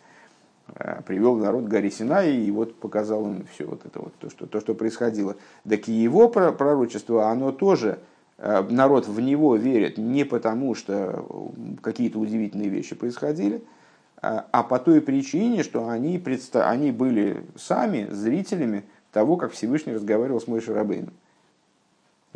[0.74, 4.30] а, привел народ к горе Синай и вот показал им все вот это вот, то,
[4.30, 5.36] что, то, что происходило.
[5.68, 7.98] Так и его пророчество, оно тоже,
[8.38, 11.24] народ в него верит не потому, что
[11.82, 13.62] какие-то удивительные вещи происходили,
[14.20, 16.68] а, а по той причине, что они, предста...
[16.68, 21.12] они были сами зрителями того, как Всевышний разговаривал с Мойшей Рабейном.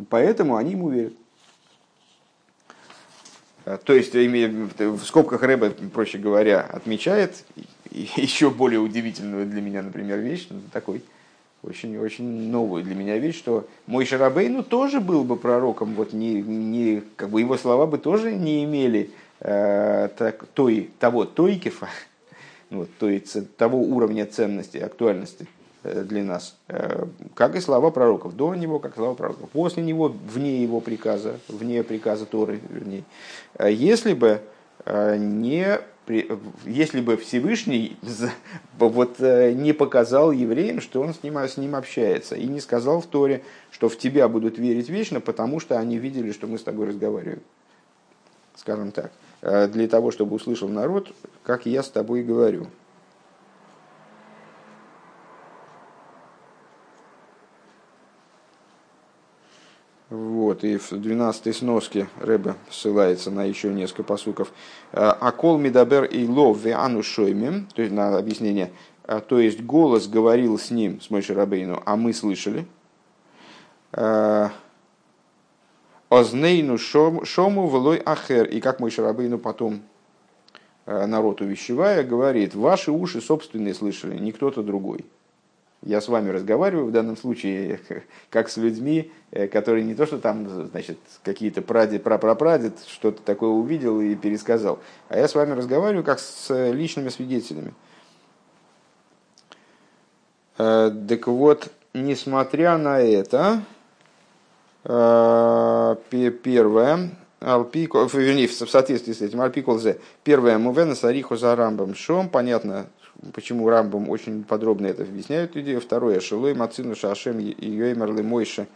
[0.09, 1.13] Поэтому они ему верят.
[3.65, 7.43] Э, то есть, в скобках Рэба, проще говоря, отмечает
[7.91, 11.03] еще более удивительную для меня, например, вещь, ну, такой
[11.63, 16.41] очень-очень новую для меня вещь, что мой Шарабей, ну, тоже был бы пророком, вот не,
[16.41, 19.11] не, как бы его слова бы тоже не имели
[19.43, 21.89] так, той, того тойкефа,
[22.69, 23.19] вот, той,
[23.57, 25.47] того уровня ценности, актуальности,
[25.83, 28.35] Э, для нас, э, как и слова пророков.
[28.35, 29.49] До него, как слова пророков.
[29.49, 33.03] После него, вне его приказа, вне приказа Торы, вернее.
[33.55, 34.41] Э, если бы
[34.85, 35.79] не
[36.65, 37.95] если бы Всевышний
[38.77, 43.05] вот, не показал евреям, что он с ним, с ним общается, и не сказал в
[43.05, 46.87] Торе, что в тебя будут верить вечно, потому что они видели, что мы с тобой
[46.87, 47.39] разговариваем.
[48.57, 49.13] Скажем так.
[49.43, 51.11] Для того, чтобы услышал народ,
[51.43, 52.67] как я с тобой говорю.
[60.13, 64.53] Вот, и в 12 сноске Рэбе ссылается на еще несколько посуков.
[64.91, 68.71] Акол мидабер и лов веану шоймим, то есть на объяснение,
[69.05, 72.67] а, то есть голос говорил с ним, с Мойшей Рабейну, а мы слышали.
[76.13, 78.45] Ознейну шому влой ахер.
[78.45, 79.81] И как Мойшей Рабейну потом
[80.85, 85.05] а, народ увещевая, говорит, ваши уши собственные слышали, не кто-то другой.
[85.81, 87.79] Я с вами разговариваю в данном случае
[88.29, 93.49] как с людьми, э, которые не то, что там, значит, какие-то прадед, прапрапрадед что-то такое
[93.49, 97.73] увидел и пересказал, а я с вами разговариваю как с личными свидетелями.
[100.57, 103.82] Э, так вот, несмотря на это, э,
[104.83, 112.87] первое, Алпико, вернее, в соответствии с этим, Алпиколзе, первое, Мувена Сариху за Рамбом Шом, понятно,
[113.33, 115.81] почему Рамбом очень подробно это объясняет идею.
[115.81, 118.67] Второе, Шилой Мацину Шашем Йоймер Лемойше,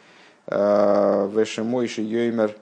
[0.48, 2.56] э, Веше Мойше Йоймер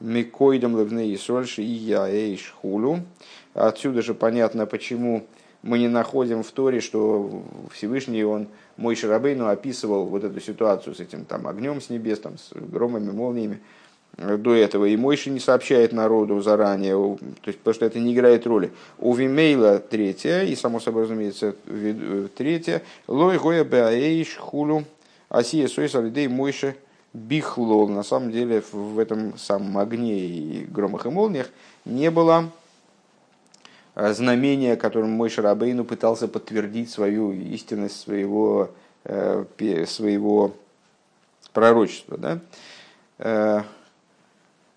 [0.00, 3.00] Микойдам Левне Исольши и Яэйш Хулю.
[3.54, 5.26] Отсюда же понятно, почему
[5.62, 7.42] мы не находим в Торе, что
[7.72, 12.38] Всевышний, он мой Шарабейну описывал вот эту ситуацию с этим там огнем с небес, там,
[12.38, 13.60] с громами, молниями
[14.16, 18.46] до этого, и Мойши не сообщает народу заранее, то есть, потому что это не играет
[18.46, 18.72] роли.
[18.98, 24.84] У Вимейла третья, и само собой разумеется э, третья, лой гоя баэйш хулю
[25.28, 26.76] асия сойс алидей Мойши
[27.14, 27.88] бихлол.
[27.88, 31.48] На самом деле в этом самом огне и громах и молниях
[31.84, 32.50] не было
[34.00, 38.70] э, знамения, которым мой Шарабейну пытался подтвердить свою истинность своего,
[39.04, 39.44] э,
[39.86, 40.54] своего
[41.52, 42.18] пророчества.
[42.18, 43.64] Да?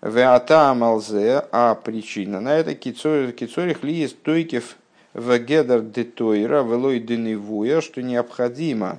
[0.04, 4.76] Веата малзе, а причина на это кицорих ли есть тойкев
[5.14, 8.98] в гедер детойра велой деневуя, что необходимо,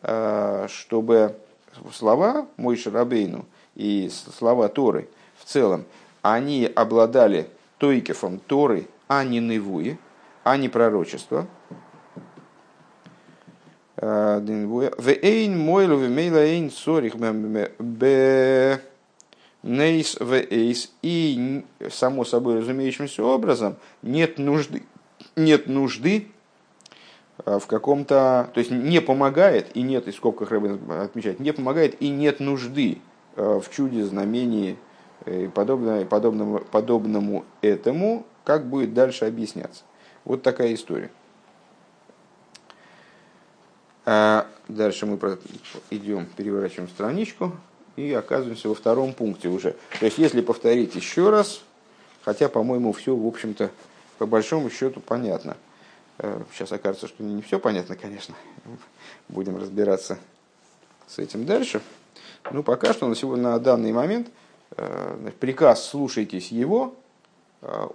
[0.00, 1.36] э, чтобы
[1.92, 5.84] слова мой Шарабейну и слова Торы в целом,
[6.22, 9.98] они обладали тойкефом Торы, а не невуи,
[10.44, 11.46] а не пророчество.
[13.96, 16.70] Э, Вейн мойлу вемейла эйн.
[21.02, 24.82] И, само собой разумеющимся образом, нет нужды,
[25.34, 26.28] нет нужды
[27.44, 31.52] а, в каком-то, то есть не помогает и нет, и в скобках Рэббин отмечает, не
[31.52, 32.98] помогает и нет нужды
[33.36, 34.76] а, в чуде, знамении
[35.26, 39.82] и подобное, подобному, подобному этому, как будет дальше объясняться.
[40.24, 41.10] Вот такая история.
[44.04, 45.18] А, дальше мы
[45.90, 47.52] идем, переворачиваем страничку
[47.96, 49.74] и оказываемся во втором пункте уже.
[49.98, 51.60] То есть, если повторить еще раз,
[52.24, 53.70] хотя, по-моему, все, в общем-то,
[54.18, 55.56] по большому счету понятно.
[56.52, 58.36] Сейчас окажется, что не все понятно, конечно.
[59.28, 60.18] Будем разбираться
[61.08, 61.82] с этим дальше.
[62.52, 64.28] Ну, пока что на, сегодня, на данный момент
[65.40, 66.94] приказ «слушайтесь его»,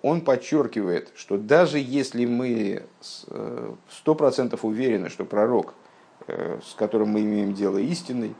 [0.01, 5.75] он подчеркивает, что даже если мы сто процентов уверены, что пророк,
[6.27, 8.35] с которым мы имеем дело истинный,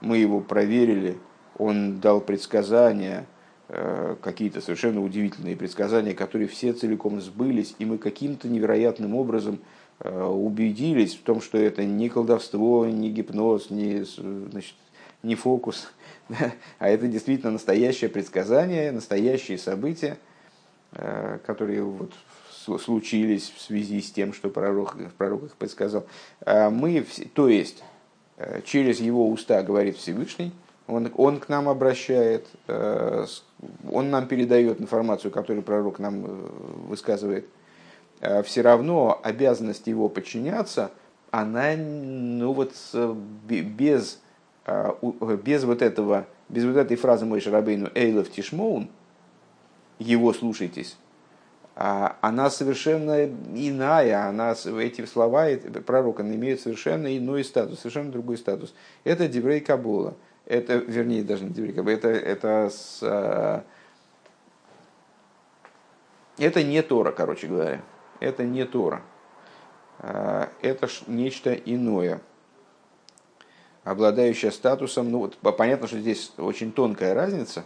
[0.00, 1.18] мы его проверили,
[1.58, 3.26] он дал предсказания,
[3.68, 9.60] э, какие-то совершенно удивительные предсказания, которые все целиком сбылись, и мы каким-то невероятным образом
[10.00, 14.74] э, убедились в том, что это не колдовство, не гипноз, не, значит,
[15.22, 15.92] не фокус,
[16.78, 20.29] а это действительно настоящее предсказание, настоящие события, э,
[20.92, 22.12] которые вот
[22.80, 26.04] случились в связи с тем, что пророк, пророк их предсказал.
[26.44, 27.82] А мы, то есть,
[28.64, 30.52] через его уста говорит Всевышний,
[30.90, 33.26] он, он к нам обращает, э,
[33.90, 36.28] он нам передает информацию, которую пророк нам э,
[36.88, 37.46] высказывает.
[38.20, 40.90] Э, Все равно обязанность его подчиняться,
[41.30, 42.72] она ну вот
[43.44, 44.18] без,
[44.66, 48.88] без вот этого, без вот этой фразы Мой Шарабейну «Эйлов Тишмоун»,
[50.00, 50.96] его слушайтесь,
[51.76, 55.46] а она совершенно иная, она, эти слова
[55.86, 58.74] пророка имеют совершенно иной статус, совершенно другой статус.
[59.04, 60.16] Это Деврей Кабула–
[60.50, 63.60] это, вернее, даже не Деврика, это, это, с, э,
[66.38, 67.82] это не Тора, короче говоря.
[68.18, 69.02] Это не Тора.
[70.00, 72.20] Э, это нечто иное,
[73.84, 75.12] обладающее статусом.
[75.12, 77.62] Ну вот понятно, что здесь очень тонкая разница,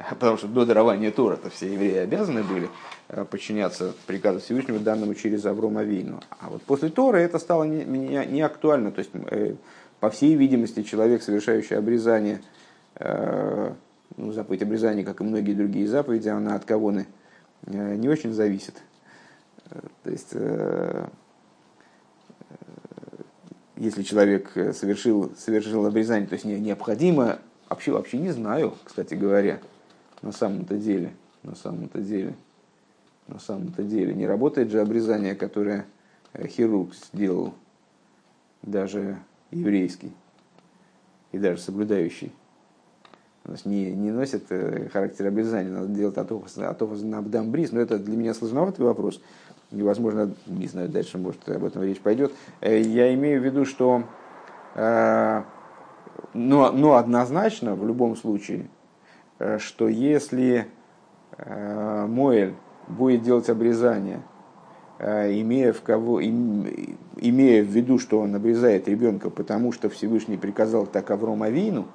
[0.10, 2.68] потому что до дарования Тора то все евреи обязаны были
[3.08, 6.20] э, подчиняться приказу Всевышнего, данному через Аврома Вейну.
[6.40, 8.92] А вот после Тора это стало не, не, не актуально.
[8.92, 9.10] То есть
[10.00, 12.40] по всей видимости, человек, совершающий обрезание,
[12.96, 13.72] э,
[14.16, 17.06] ну, заповедь обрезания, как и многие другие заповеди, она от кавоны
[17.66, 18.82] э, не очень зависит.
[19.70, 20.34] Э, то есть,
[23.76, 29.60] если человек совершил, совершил обрезание, то есть необходимо, вообще, вообще не знаю, кстати говоря,
[30.22, 32.34] на самом-то деле, на самом-то деле,
[33.26, 35.86] на самом-то деле, не работает же обрезание, которое
[36.46, 37.54] хирург сделал
[38.62, 39.18] даже
[39.50, 40.12] еврейский
[41.32, 42.32] и даже соблюдающий,
[43.44, 47.98] у нас не, не носит э, характер обрезания, надо делать атофос на абдамбрис, но это
[47.98, 49.20] для меня сложноватый вопрос.
[49.70, 52.32] Невозможно, не знаю, дальше, может, об этом речь пойдет.
[52.60, 54.04] Э, я имею в виду, что
[54.74, 55.42] э,
[56.34, 58.68] но, но однозначно, в любом случае,
[59.58, 60.66] что если
[61.38, 62.54] Моэль
[62.88, 64.20] будет делать обрезание
[65.02, 70.86] Э, имея в, кого, имея в виду, что он обрезает ребенка, потому что Всевышний приказал
[70.86, 71.88] так Авром Авину,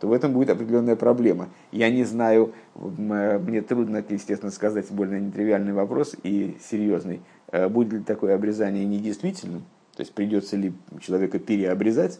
[0.00, 1.50] то в этом будет определенная проблема.
[1.70, 7.20] Я не знаю, э, мне трудно, естественно, сказать более нетривиальный вопрос и серьезный.
[7.52, 9.62] Э, будет ли такое обрезание недействительным?
[9.96, 12.18] То есть придется ли человека переобрезать,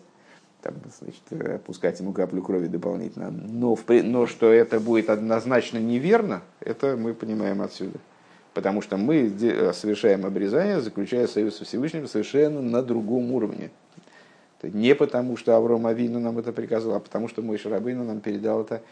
[0.66, 3.30] там, значит, пускать ему каплю крови дополнительно.
[3.30, 7.98] Но, но что это будет однозначно неверно, это мы понимаем отсюда.
[8.52, 13.70] Потому что мы э, совершаем обрезание, заключая союз со Всевышним совершенно на другом уровне.
[14.62, 18.62] Не потому, что Авром Авину нам это приказал, а потому, что мой Шарабейну нам передал
[18.62, 18.82] это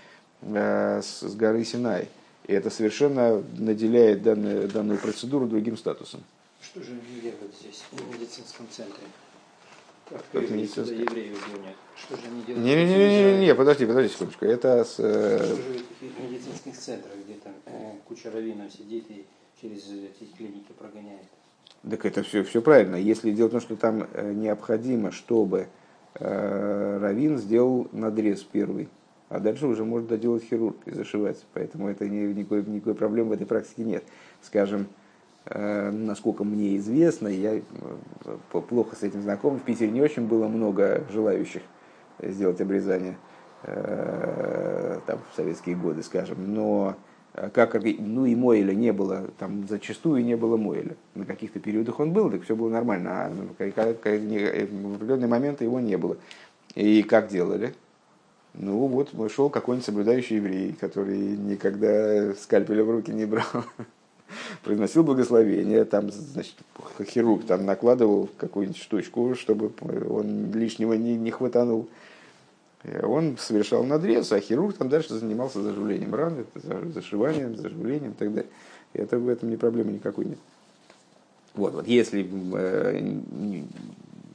[0.43, 2.09] э, с горы Синай.
[2.47, 6.23] И это совершенно наделяет данную, данную процедуру другим статусом.
[6.61, 9.05] Что же делают здесь, в медицинском центре?
[10.33, 10.99] Медицинском?
[10.99, 11.39] евреев
[11.97, 12.65] Что же они делают?
[12.65, 14.45] Не-не-не, подожди, подожди секундочку.
[14.45, 14.97] Это с...
[14.99, 17.53] Э, что же в медицинских центрах, где там
[18.07, 19.25] куча раввинов сидит и
[19.61, 21.27] через эти клиники прогоняет.
[21.89, 22.97] Так это все, все правильно.
[22.97, 25.69] Если дело в том, что там э, необходимо, чтобы
[26.15, 28.89] э, Равин сделал надрез первый,
[29.29, 31.45] а дальше уже может доделать хирург и зашивать.
[31.55, 34.05] Поэтому это не, никакой, никакой проблемы в этой практике нет.
[34.43, 35.04] Скажем, э,
[35.51, 37.63] насколько мне известно, я э,
[38.69, 41.63] плохо с этим знаком, в Питере не очень было много желающих
[42.21, 43.17] сделать обрезание
[43.63, 46.97] э, там, в советские годы, скажем, но
[47.35, 50.97] Э, как, ну и Моэля не было, там зачастую не было Моэля.
[51.15, 55.97] На каких-то периодах он был, так все было нормально, а в определенные моменты его не
[55.97, 56.17] было.
[56.75, 57.75] И как делали?
[58.55, 63.65] Ну вот, шел какой-нибудь соблюдающий еврей, который никогда скальпеля в руки не брал,
[64.63, 66.55] произносил благословение, там, значит,
[67.05, 69.73] хирург там накладывал какую-нибудь штучку, чтобы
[70.09, 71.89] он лишнего не, не хватанул.
[72.85, 76.45] Э, он совершал надрез, а хирург там дальше занимался заживлением раны,
[76.95, 78.51] зашиванием, заживлением и так далее.
[78.93, 80.39] Это, в этом не проблемы никакой нет.
[81.55, 83.21] Вот, вот если э,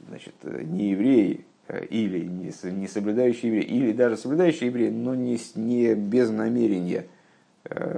[0.08, 5.94] значит, не еврей э, или не, соблюдающий еврей, или даже соблюдающий еврей, но не, не
[5.94, 7.06] без намерения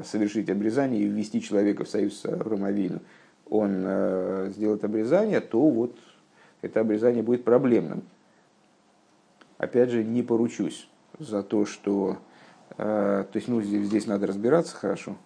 [0.05, 3.01] совершить обрезание и ввести человека в союз с Ромавину,
[3.53, 5.95] он э, сделает обрезание, то вот
[6.63, 8.03] это обрезание будет проблемным.
[9.59, 12.17] Опять же, не поручусь за то, что...
[12.79, 15.17] Э, то есть, ну, здесь, здесь надо разбираться хорошо.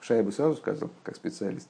[0.00, 1.68] Шай бы сразу сказал, как специалист.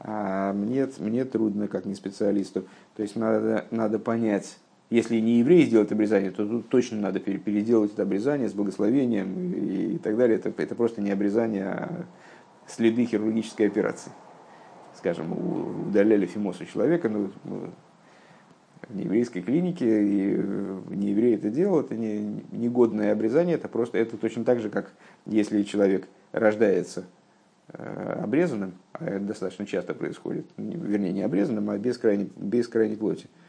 [0.00, 2.64] А мне, мне трудно, как не специалисту.
[2.96, 4.58] То есть, надо, надо понять,
[4.92, 9.96] если не еврей сделает обрезание, то тут точно надо переделать это обрезание с благословением и,
[9.96, 10.36] так далее.
[10.36, 12.04] Это, это просто не обрезание, а
[12.66, 14.12] следы хирургической операции.
[14.94, 15.32] Скажем,
[15.88, 17.30] удаляли фимосу человека, ну,
[18.86, 20.36] в нееврейской клинике, и
[20.94, 24.92] не еврей это делал, это не негодное обрезание, это просто это точно так же, как
[25.24, 27.06] если человек рождается
[27.68, 32.96] э, обрезанным, а это достаточно часто происходит, вернее не обрезанным, а без крайней, без крайней
[32.96, 33.41] плоти, э,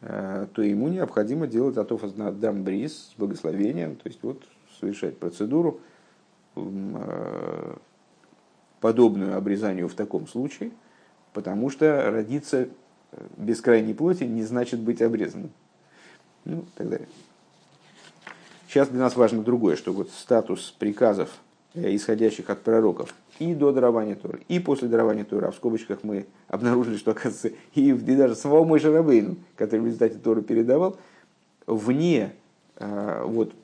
[0.00, 4.44] то ему необходимо делать атофас на дамбрис с благословением, то есть вот
[4.78, 5.80] совершать процедуру,
[6.54, 7.76] э,
[8.80, 10.70] подобную обрезанию в таком случае,
[11.32, 12.68] потому что родиться
[13.36, 15.50] без крайней плоти не значит быть обрезанным.
[16.44, 17.08] Ну, так далее.
[18.68, 21.47] Сейчас для нас важно другое, что вот статус приказов, э,
[21.82, 26.26] исходящих от пророков, и до дарования Торы, и после дарования Торы, а в скобочках мы
[26.48, 30.96] обнаружили, что, оказывается, и, и даже самого Мой Шарабейну, который в результате Торы передавал,
[31.66, 32.32] вне
[32.76, 33.54] э, вот,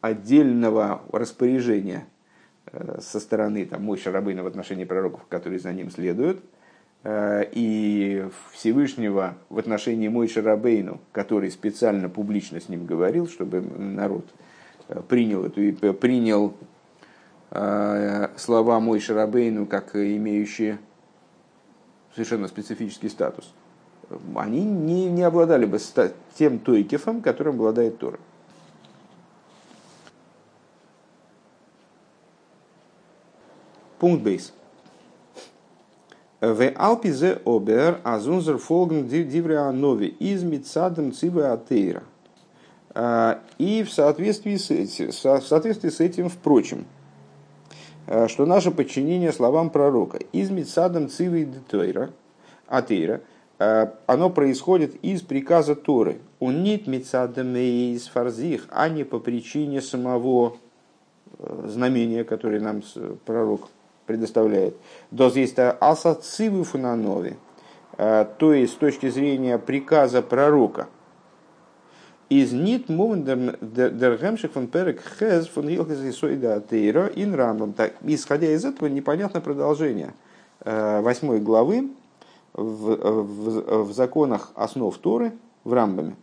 [0.00, 2.06] отдельного распоряжения
[2.66, 6.40] э, со стороны там, Мой Шарабейна в отношении пророков, которые за ним следуют–
[7.04, 14.24] Э, и Всевышнего в отношении Мой Шарабейну, который специально публично с ним говорил, чтобы народ
[14.88, 16.64] э, принял, эту, принял э,
[17.52, 20.78] слова Мой Шарабейну как имеющие
[22.14, 23.52] совершенно специфический статус,
[24.34, 25.78] они не, не обладали бы
[26.34, 28.18] тем тойкефом, которым обладает Тора.
[33.98, 34.52] Пункт бейс.
[36.40, 42.02] В Алпизе Обер Азунзер Фолген Дивреа Нови из Мицадом Цивы Атеира.
[42.94, 44.70] А, и в соответствии, с
[45.08, 47.01] в соответствии с этим, впрочем, а,
[48.28, 52.10] что наше подчинение словам пророка из Мицадом Цивы Детойра,
[52.66, 53.20] Атеира,
[53.62, 56.18] а, оно происходит из приказа Торы.
[56.40, 60.56] Он нет Мицадом из Фарзих, а не по причине самого
[61.38, 62.82] э, знамения, которое нам
[63.24, 63.68] пророк
[64.06, 64.74] предоставляет.
[65.12, 67.36] Доз есть асацивы фунанови,
[67.98, 70.88] э, то есть с точки зрения приказа пророка.
[72.32, 77.74] Из нит мовен дергемших фон перек хез фон илхезисоида тейра ин рамбам.
[78.04, 80.14] Исходя из этого, непонятно продолжение
[80.60, 81.90] э, восьмой главы
[82.54, 85.32] в, в, в законах основ Торы
[85.64, 86.16] в Рамбаме.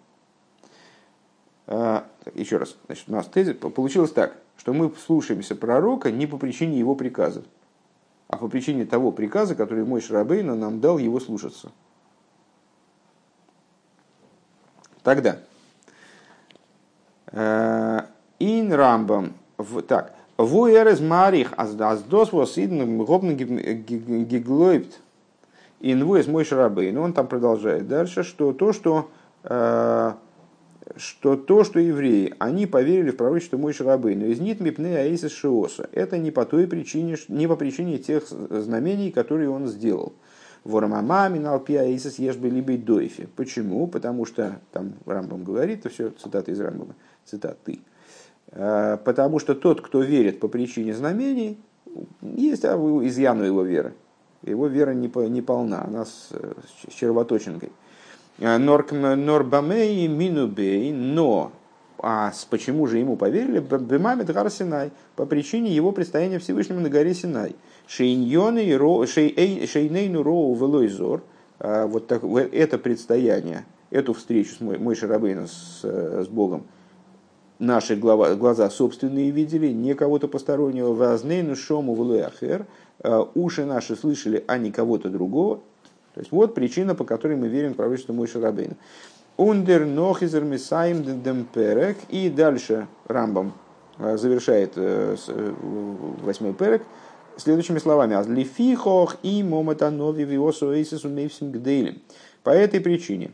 [1.68, 2.01] Э,
[2.34, 6.80] еще раз, значит, у нас тезис получилось так, что мы слушаемся пророка не по причине
[6.80, 7.45] его приказов
[8.30, 11.72] а по причине того приказа, который мой Шрабейна нам дал его слушаться.
[15.03, 15.39] Тогда.
[17.32, 18.01] Э,
[18.39, 19.34] ин Рамбам.
[19.88, 20.15] Так.
[20.38, 24.99] Вуэрез марих аздос восидн гобн гиглойбт.
[25.82, 26.97] Ин вуэс мой Шрабейн.
[26.97, 29.09] Он там продолжает дальше, что то, что
[29.43, 30.13] э,
[30.97, 35.32] что то, что евреи, они поверили в пророчество Мой Шарабы, но из нит мипны аисис
[35.32, 35.89] шиоса.
[35.91, 40.13] Это не по той причине, не по причине тех знамений, которые он сделал.
[40.63, 43.27] Ворамамамин алпи аисис ешбы либо дойфи.
[43.36, 43.88] Почему?
[43.88, 46.95] Потому что, там Рамбам говорит, это все цитаты из Рамбама,
[47.30, 47.80] цитаты.
[48.51, 51.59] «А, потому что тот, кто верит по причине знамений,
[52.21, 53.93] есть изъян у его веры.
[54.43, 56.30] Его вера не, не полна, она с,
[56.89, 57.71] с червоточинкой.
[58.39, 61.51] Э, Норбамей Минубей, но
[62.01, 63.59] а почему же ему поверили?
[63.59, 67.57] Бемамед Гар Синай, по причине его предстояния Всевышнему на горе Синай.
[67.88, 68.77] Шейнейну
[70.23, 71.21] Роу Велойзор,
[71.59, 76.67] вот так, это предстояние, эту встречу с мой, мой Шарабейну с, с Богом,
[77.60, 82.66] наши глава, глаза собственные видели, не кого-то постороннего, Вазнейну Шому Велойахер,
[83.03, 85.60] э, уши наши слышали, а не кого-то другого,
[86.14, 88.76] то есть вот причина, по которой мы верим в пророчество Мойши Рабейна.
[89.38, 91.97] Ундер нохизер мисаим демперек.
[92.10, 93.53] И дальше Рамбам
[93.97, 95.16] э, завершает э,
[96.22, 96.84] восьмой перек
[97.38, 98.22] следующими словами.
[98.28, 101.53] Лифихох и моматанови виосу эйсису мейвсим.
[102.43, 103.32] По этой причине,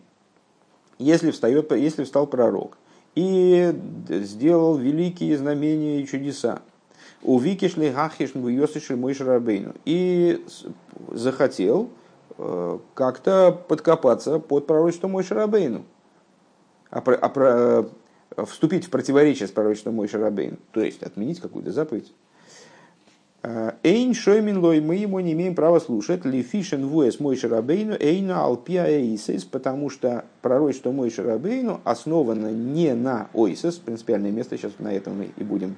[0.99, 2.77] если, встает, если встал пророк
[3.15, 3.73] и
[4.09, 6.61] сделал великие знамения и чудеса,
[7.23, 9.73] у Викишли Хахиш Муйосиши Мойши Рабейну.
[9.85, 10.45] И
[11.11, 11.89] захотел,
[12.37, 15.85] Э, как-то подкопаться под пророчеством Мой Шарабейну,
[16.89, 17.45] а, про, а про,
[18.35, 22.13] э, вступить в противоречие с пророчеством Мой Шарабейну, то есть отменить какую-то заповедь.
[23.83, 26.25] Эйн шоймин лой, мы ему не имеем права слушать.
[26.25, 33.29] Лифишен вуэс мой шарабейну эйна алпия эйсис, потому что пророчество мой шарабейну основано не на
[33.33, 35.75] ойсис, принципиальное место, сейчас на этом мы и будем,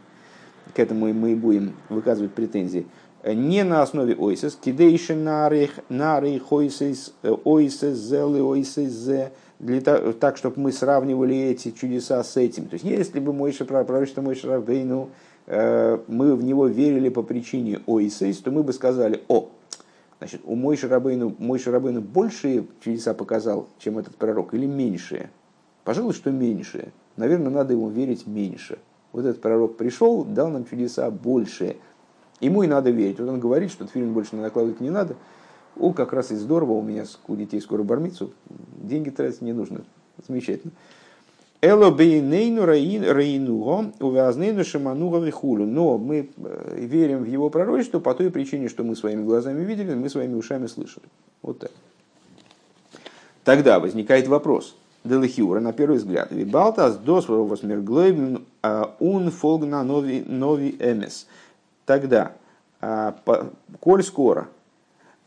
[0.73, 2.85] к этому мы и будем выказывать претензии,
[3.25, 7.13] не на основе ойсис, кидейши нарих, нарих ойсис,
[7.43, 12.67] ойсис, зелы ойсис, зе, для того, так, чтобы мы сравнивали эти чудеса с этим.
[12.67, 17.79] То есть, если бы мой пророчество мой шарабейну, Э, мы в него верили по причине
[17.87, 19.49] Ойсейс, то мы бы сказали, о,
[20.19, 25.29] значит, у мой Шарабейну, мой Шарабейну большие чудеса показал, чем этот пророк, или меньшие?
[25.85, 26.91] Пожалуй, что меньшие.
[27.15, 28.77] Наверное, надо ему верить меньше.
[29.13, 31.77] Вот этот пророк пришел, дал нам чудеса большие.
[32.41, 33.19] Ему и надо верить.
[33.19, 35.15] Вот он говорит, что фильм больше накладывать не надо.
[35.79, 38.31] О, как раз и здорово, у меня у детей скоро бармицу,
[38.81, 39.85] деньги тратить не нужно.
[40.27, 40.73] Замечательно.
[41.59, 45.65] Эло бейнейну раинуго увязнейну шамануга вихулю.
[45.65, 49.95] Но мы э, верим в его пророчество по той причине, что мы своими глазами видели,
[49.95, 51.07] мы своими ушами слышали.
[51.41, 51.71] Вот так.
[53.43, 54.75] Тогда возникает вопрос.
[55.03, 56.31] Делахиура, на первый взгляд.
[56.31, 61.27] Вибалтас дос восмерглойбн а, ун фолгна нови, нови эмес.
[61.85, 62.33] Тогда,
[62.81, 63.15] а,
[63.79, 64.47] коль скоро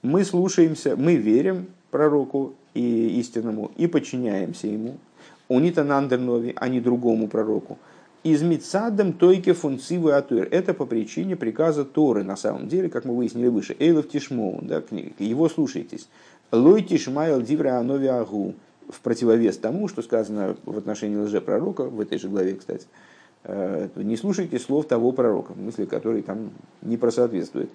[0.03, 4.97] мы слушаемся, мы верим пророку и истинному и подчиняемся ему,
[5.51, 7.79] унита нандернови, а не другому пророку.
[8.23, 10.49] Из Мицадом тойке функцивы атуэр.
[10.51, 13.75] Это по причине приказа Торы, на самом деле, как мы выяснили выше.
[13.79, 15.13] Эйлов Тишмоун, да, книга.
[15.19, 16.09] Его слушайтесь.
[16.53, 18.55] Лой Тишмайл Дивра Анови Агу.
[18.89, 22.87] В противовес тому, что сказано в отношении лжепророка, в этой же главе, кстати.
[23.45, 26.51] Э, не слушайте слов того пророка, мысли который там
[26.83, 27.71] не просоответствует.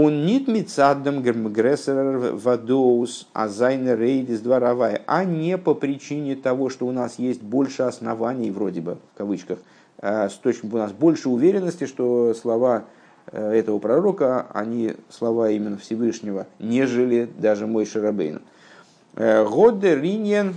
[0.00, 6.86] Он нит мицаддам гермгрессер вадоус, а зайна рейдис дворовая, а не по причине того, что
[6.86, 9.58] у нас есть больше оснований, вроде бы, в кавычках,
[10.00, 12.84] э, с точки у нас больше уверенности, что слова
[13.32, 18.40] э, этого пророка, они слова именно Всевышнего, нежели даже мой Шарабейн.
[19.16, 20.54] Э, Годдериньен,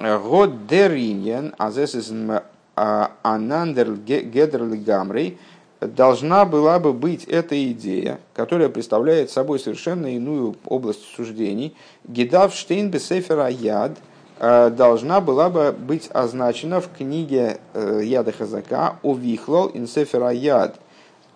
[0.00, 2.32] Годдериньен, азесисм
[2.74, 5.38] анандер гедерли гамрей,
[5.86, 11.76] должна была бы быть эта идея, которая представляет собой совершенно иную область суждений.
[12.04, 13.98] Гидав Штейн Бесефера Яд
[14.38, 20.76] э, должна была бы быть означена в книге э, Яда Хазака о Вихлол Инсефера Яд.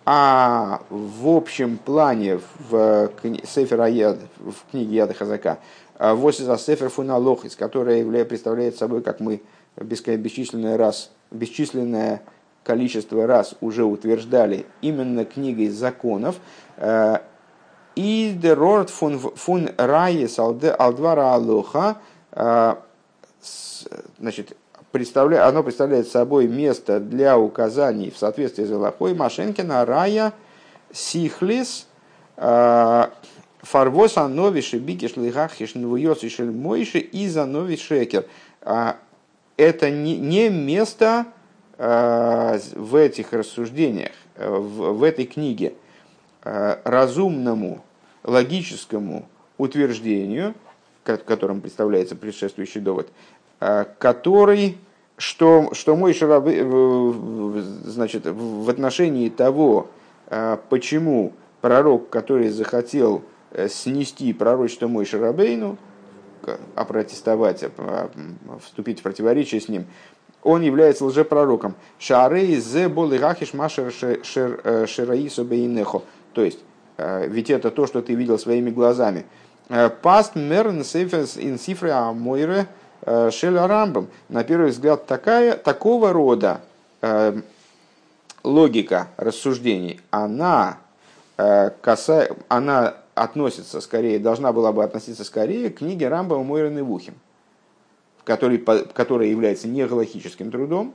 [0.05, 2.39] А в общем плане
[2.69, 3.11] в
[3.43, 5.59] Сефера Яд, в книге Яда Хазака,
[5.99, 9.41] э, Восиза Сефер Фуналохис, которая представляет собой, как мы
[9.75, 12.21] бесчисленный раз, бесчисленное
[12.67, 16.35] количество раз уже утверждали именно книгой законов.
[16.75, 17.19] Э,
[17.95, 21.97] и дерорт фун райес алдвара алоха,
[22.33, 22.75] э,
[24.19, 24.57] значит,
[24.91, 30.33] представляет, оно представляет собой место для указаний в соответствии с Аллахой Машенкина рая
[30.91, 31.87] сихлис
[32.35, 33.05] э,
[33.61, 38.25] фарвос ановиши бикиш лихахиш нвуйосишель мойши и занови шекер.
[39.55, 41.25] Это не место
[41.77, 45.73] в этих рассуждениях, э, в, этой книге
[46.43, 47.83] э, разумному,
[48.23, 50.55] логическому утверждению,
[51.03, 53.07] которым представляется предшествующий довод,
[53.97, 54.77] который,
[55.17, 59.87] что, что мой шарабы, значит, в отношении того,
[60.69, 63.23] почему пророк, который захотел
[63.69, 65.77] снести пророчество мой Шарабейну,
[66.75, 67.63] опротестовать,
[68.61, 69.85] вступить в противоречие с ним,
[70.47, 71.75] он является лжепророком.
[71.99, 76.03] Шарей зе болигахиш машер шераису бейнехо.
[76.31, 76.59] То есть,
[76.95, 79.25] э, ведь это то, что ты видел своими глазами.
[79.67, 82.67] Э, Паст мерн инсифре амойре
[83.01, 84.07] э, шеля рамбам.
[84.29, 86.61] На первый взгляд, такая, такого рода
[88.43, 90.77] логика рассуждений, она,
[91.35, 97.13] каса, она относится скорее, должна была бы относиться скорее к книге Рамбама Мойрен и Вухим
[98.27, 100.93] который, которая является не галахическим трудом,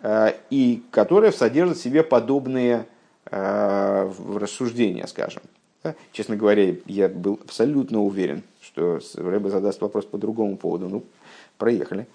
[0.00, 2.86] э, и которая содержит в себе подобные
[3.30, 5.42] э, рассуждения, скажем.
[6.12, 10.88] Честно говоря, я был абсолютно уверен, что Рэбе задаст вопрос по другому поводу.
[10.88, 11.04] Ну,
[11.58, 12.06] проехали.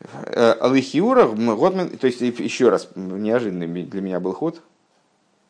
[0.00, 4.62] Э, Алыхиура, Годман, то есть еще раз, неожиданный для меня был ход.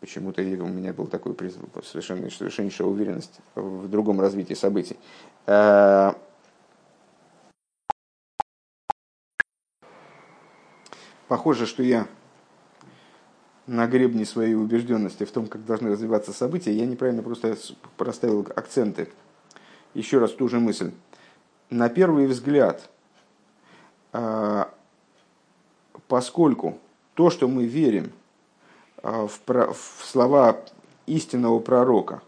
[0.01, 1.37] Почему-то у меня был такой
[1.84, 4.97] совершенно, совершеннейшая уверенность в другом развитии событий.
[11.28, 12.06] Похоже, что я
[13.66, 17.56] на гребне своей убежденности в том, как должны развиваться события, я неправильно просто
[17.96, 19.08] проставил акценты.
[19.94, 20.92] Еще раз ту же мысль.
[21.68, 22.88] На первый взгляд,
[24.12, 24.72] а,
[26.06, 26.78] поскольку
[27.14, 28.12] то, что мы верим
[29.02, 30.60] в, в слова
[31.06, 32.22] истинного пророка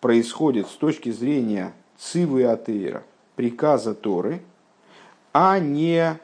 [0.00, 3.04] происходит с точки зрения цивы атеира,
[3.36, 4.42] приказа Торы,
[5.32, 6.18] а не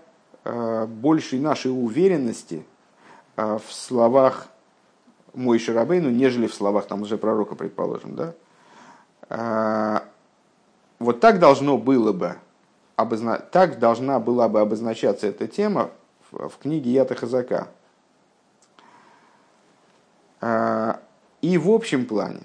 [0.44, 2.64] большей нашей уверенности
[3.36, 4.48] в словах
[5.32, 8.34] мой Шарабейну, нежели в словах там уже пророка, предположим, да?
[10.98, 12.36] Вот так должно было бы,
[12.96, 13.38] обозна...
[13.38, 15.90] так должна была бы обозначаться эта тема
[16.30, 17.68] в, в книге Ята Хазака.
[21.40, 22.42] И в общем плане,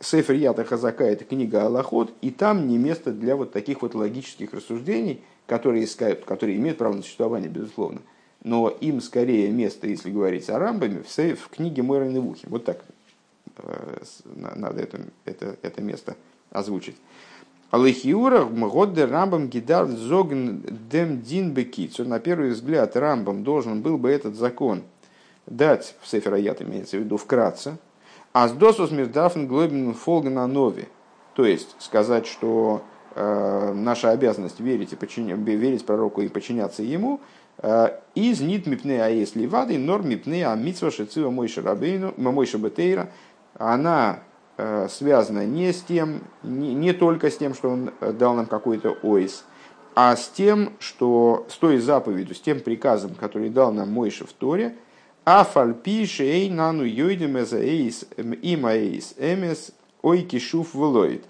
[0.00, 4.54] Сефер Ята Хазака– это книга Аллахот, и там не место для вот таких вот логических
[4.54, 8.02] рассуждений, которые, искают, которые имеют право на существование, безусловно.
[8.42, 12.46] Но им скорее место, если говорить о Рамбаме, в, в книге Мойрен и Вухи.
[12.48, 12.84] Вот так
[13.56, 14.02] э,
[14.34, 16.16] надо это, это, это место
[16.50, 16.96] озвучить.
[17.70, 22.04] Алыхиура мгодде рамбам гидар зогн дем дин бекицу.
[22.04, 24.84] На первый взгляд рамбам должен был бы этот закон
[25.46, 27.78] дать, в Сефераят имеется в виду вкратце,
[28.32, 30.88] а с досус мирдафн глобин фолген нови.
[31.34, 32.82] То есть сказать, что
[33.16, 37.20] наша обязанность верить, и подчиня, верить пророку и подчиняться ему,
[37.58, 43.10] э, из нит мипне аес ливады, нор мипне а митсва шицива мойша рабейну, мойша бетейра,
[43.56, 44.20] она
[44.56, 48.46] Э, связано не с тем, не, не только с тем, что он э, дал нам
[48.46, 49.44] какой-то ойс,
[49.96, 54.32] а с тем, что с той заповедью, с тем приказом, который дал нам Мойша в
[54.32, 54.76] Торе,
[55.24, 58.04] а фальпи шей нану йойдем эйс
[58.42, 61.24] има эйс эмес ой кишуф влоид.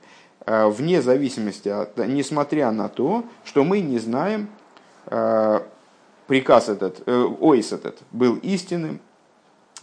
[0.46, 4.48] Э, вне зависимости от, несмотря на то, что мы не знаем,
[6.26, 9.00] приказ этот, ойс этот был истинным,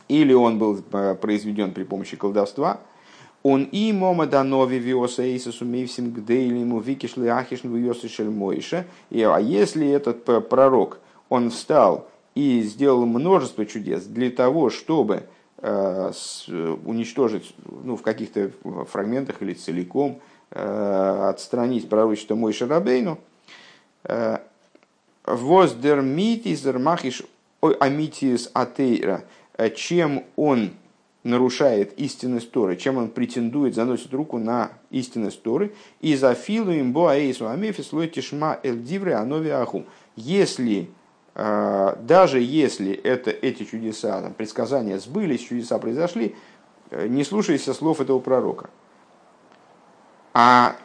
[0.08, 2.80] или он был произведен при помощи колдовства–
[3.44, 8.86] он и мома данови виоса эйсису мейвсим гдейлиму викишли ахишн виосы шельмойша.
[9.12, 11.00] А если этот пророк,
[11.30, 15.24] он встал и сделал множество чудес для того, чтобы
[15.58, 16.12] э,
[16.86, 17.54] уничтожить
[17.84, 18.52] ну, в каких-то
[18.92, 23.20] фрагментах или целиком э, отстранить пророчество Мойша Рабейну,
[24.04, 24.40] э,
[25.26, 27.24] воздермитизер махиш
[27.62, 29.24] амитис атейра,
[29.76, 30.72] чем он
[31.24, 36.94] нарушает истинность Торы, чем он претендует, заносит руку на истинность Торы, и за филу им
[36.94, 39.86] бо аэйсу амефис лой тишма эль дивре анови ахум.
[40.16, 40.90] Если,
[41.36, 46.36] э, даже если это, эти чудеса, там, предсказания сбылись, чудеса произошли,
[46.90, 48.70] э, не слушайся слов этого пророка.
[50.34, 50.76] А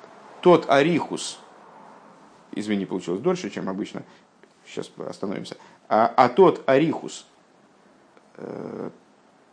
[0.41, 1.39] тот Арихус,
[2.53, 4.03] извини, получилось дольше, чем обычно,
[4.67, 5.57] сейчас остановимся,
[5.89, 7.27] а, а тот Арихус,
[8.37, 8.91] э,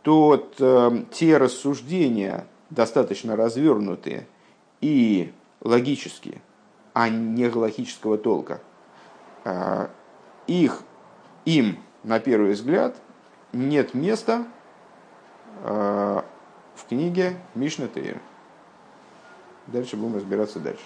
[0.02, 4.26] то э, те рассуждения достаточно развернутые
[4.80, 6.42] и логические,
[6.92, 8.60] а не логического толка,
[9.44, 9.88] э,
[10.46, 10.82] их,
[11.44, 12.96] им, на первый взгляд,
[13.52, 14.46] нет места
[15.62, 16.22] э,
[16.74, 18.20] в книге Мишна Тейр.
[19.66, 20.84] Дальше будем разбираться дальше.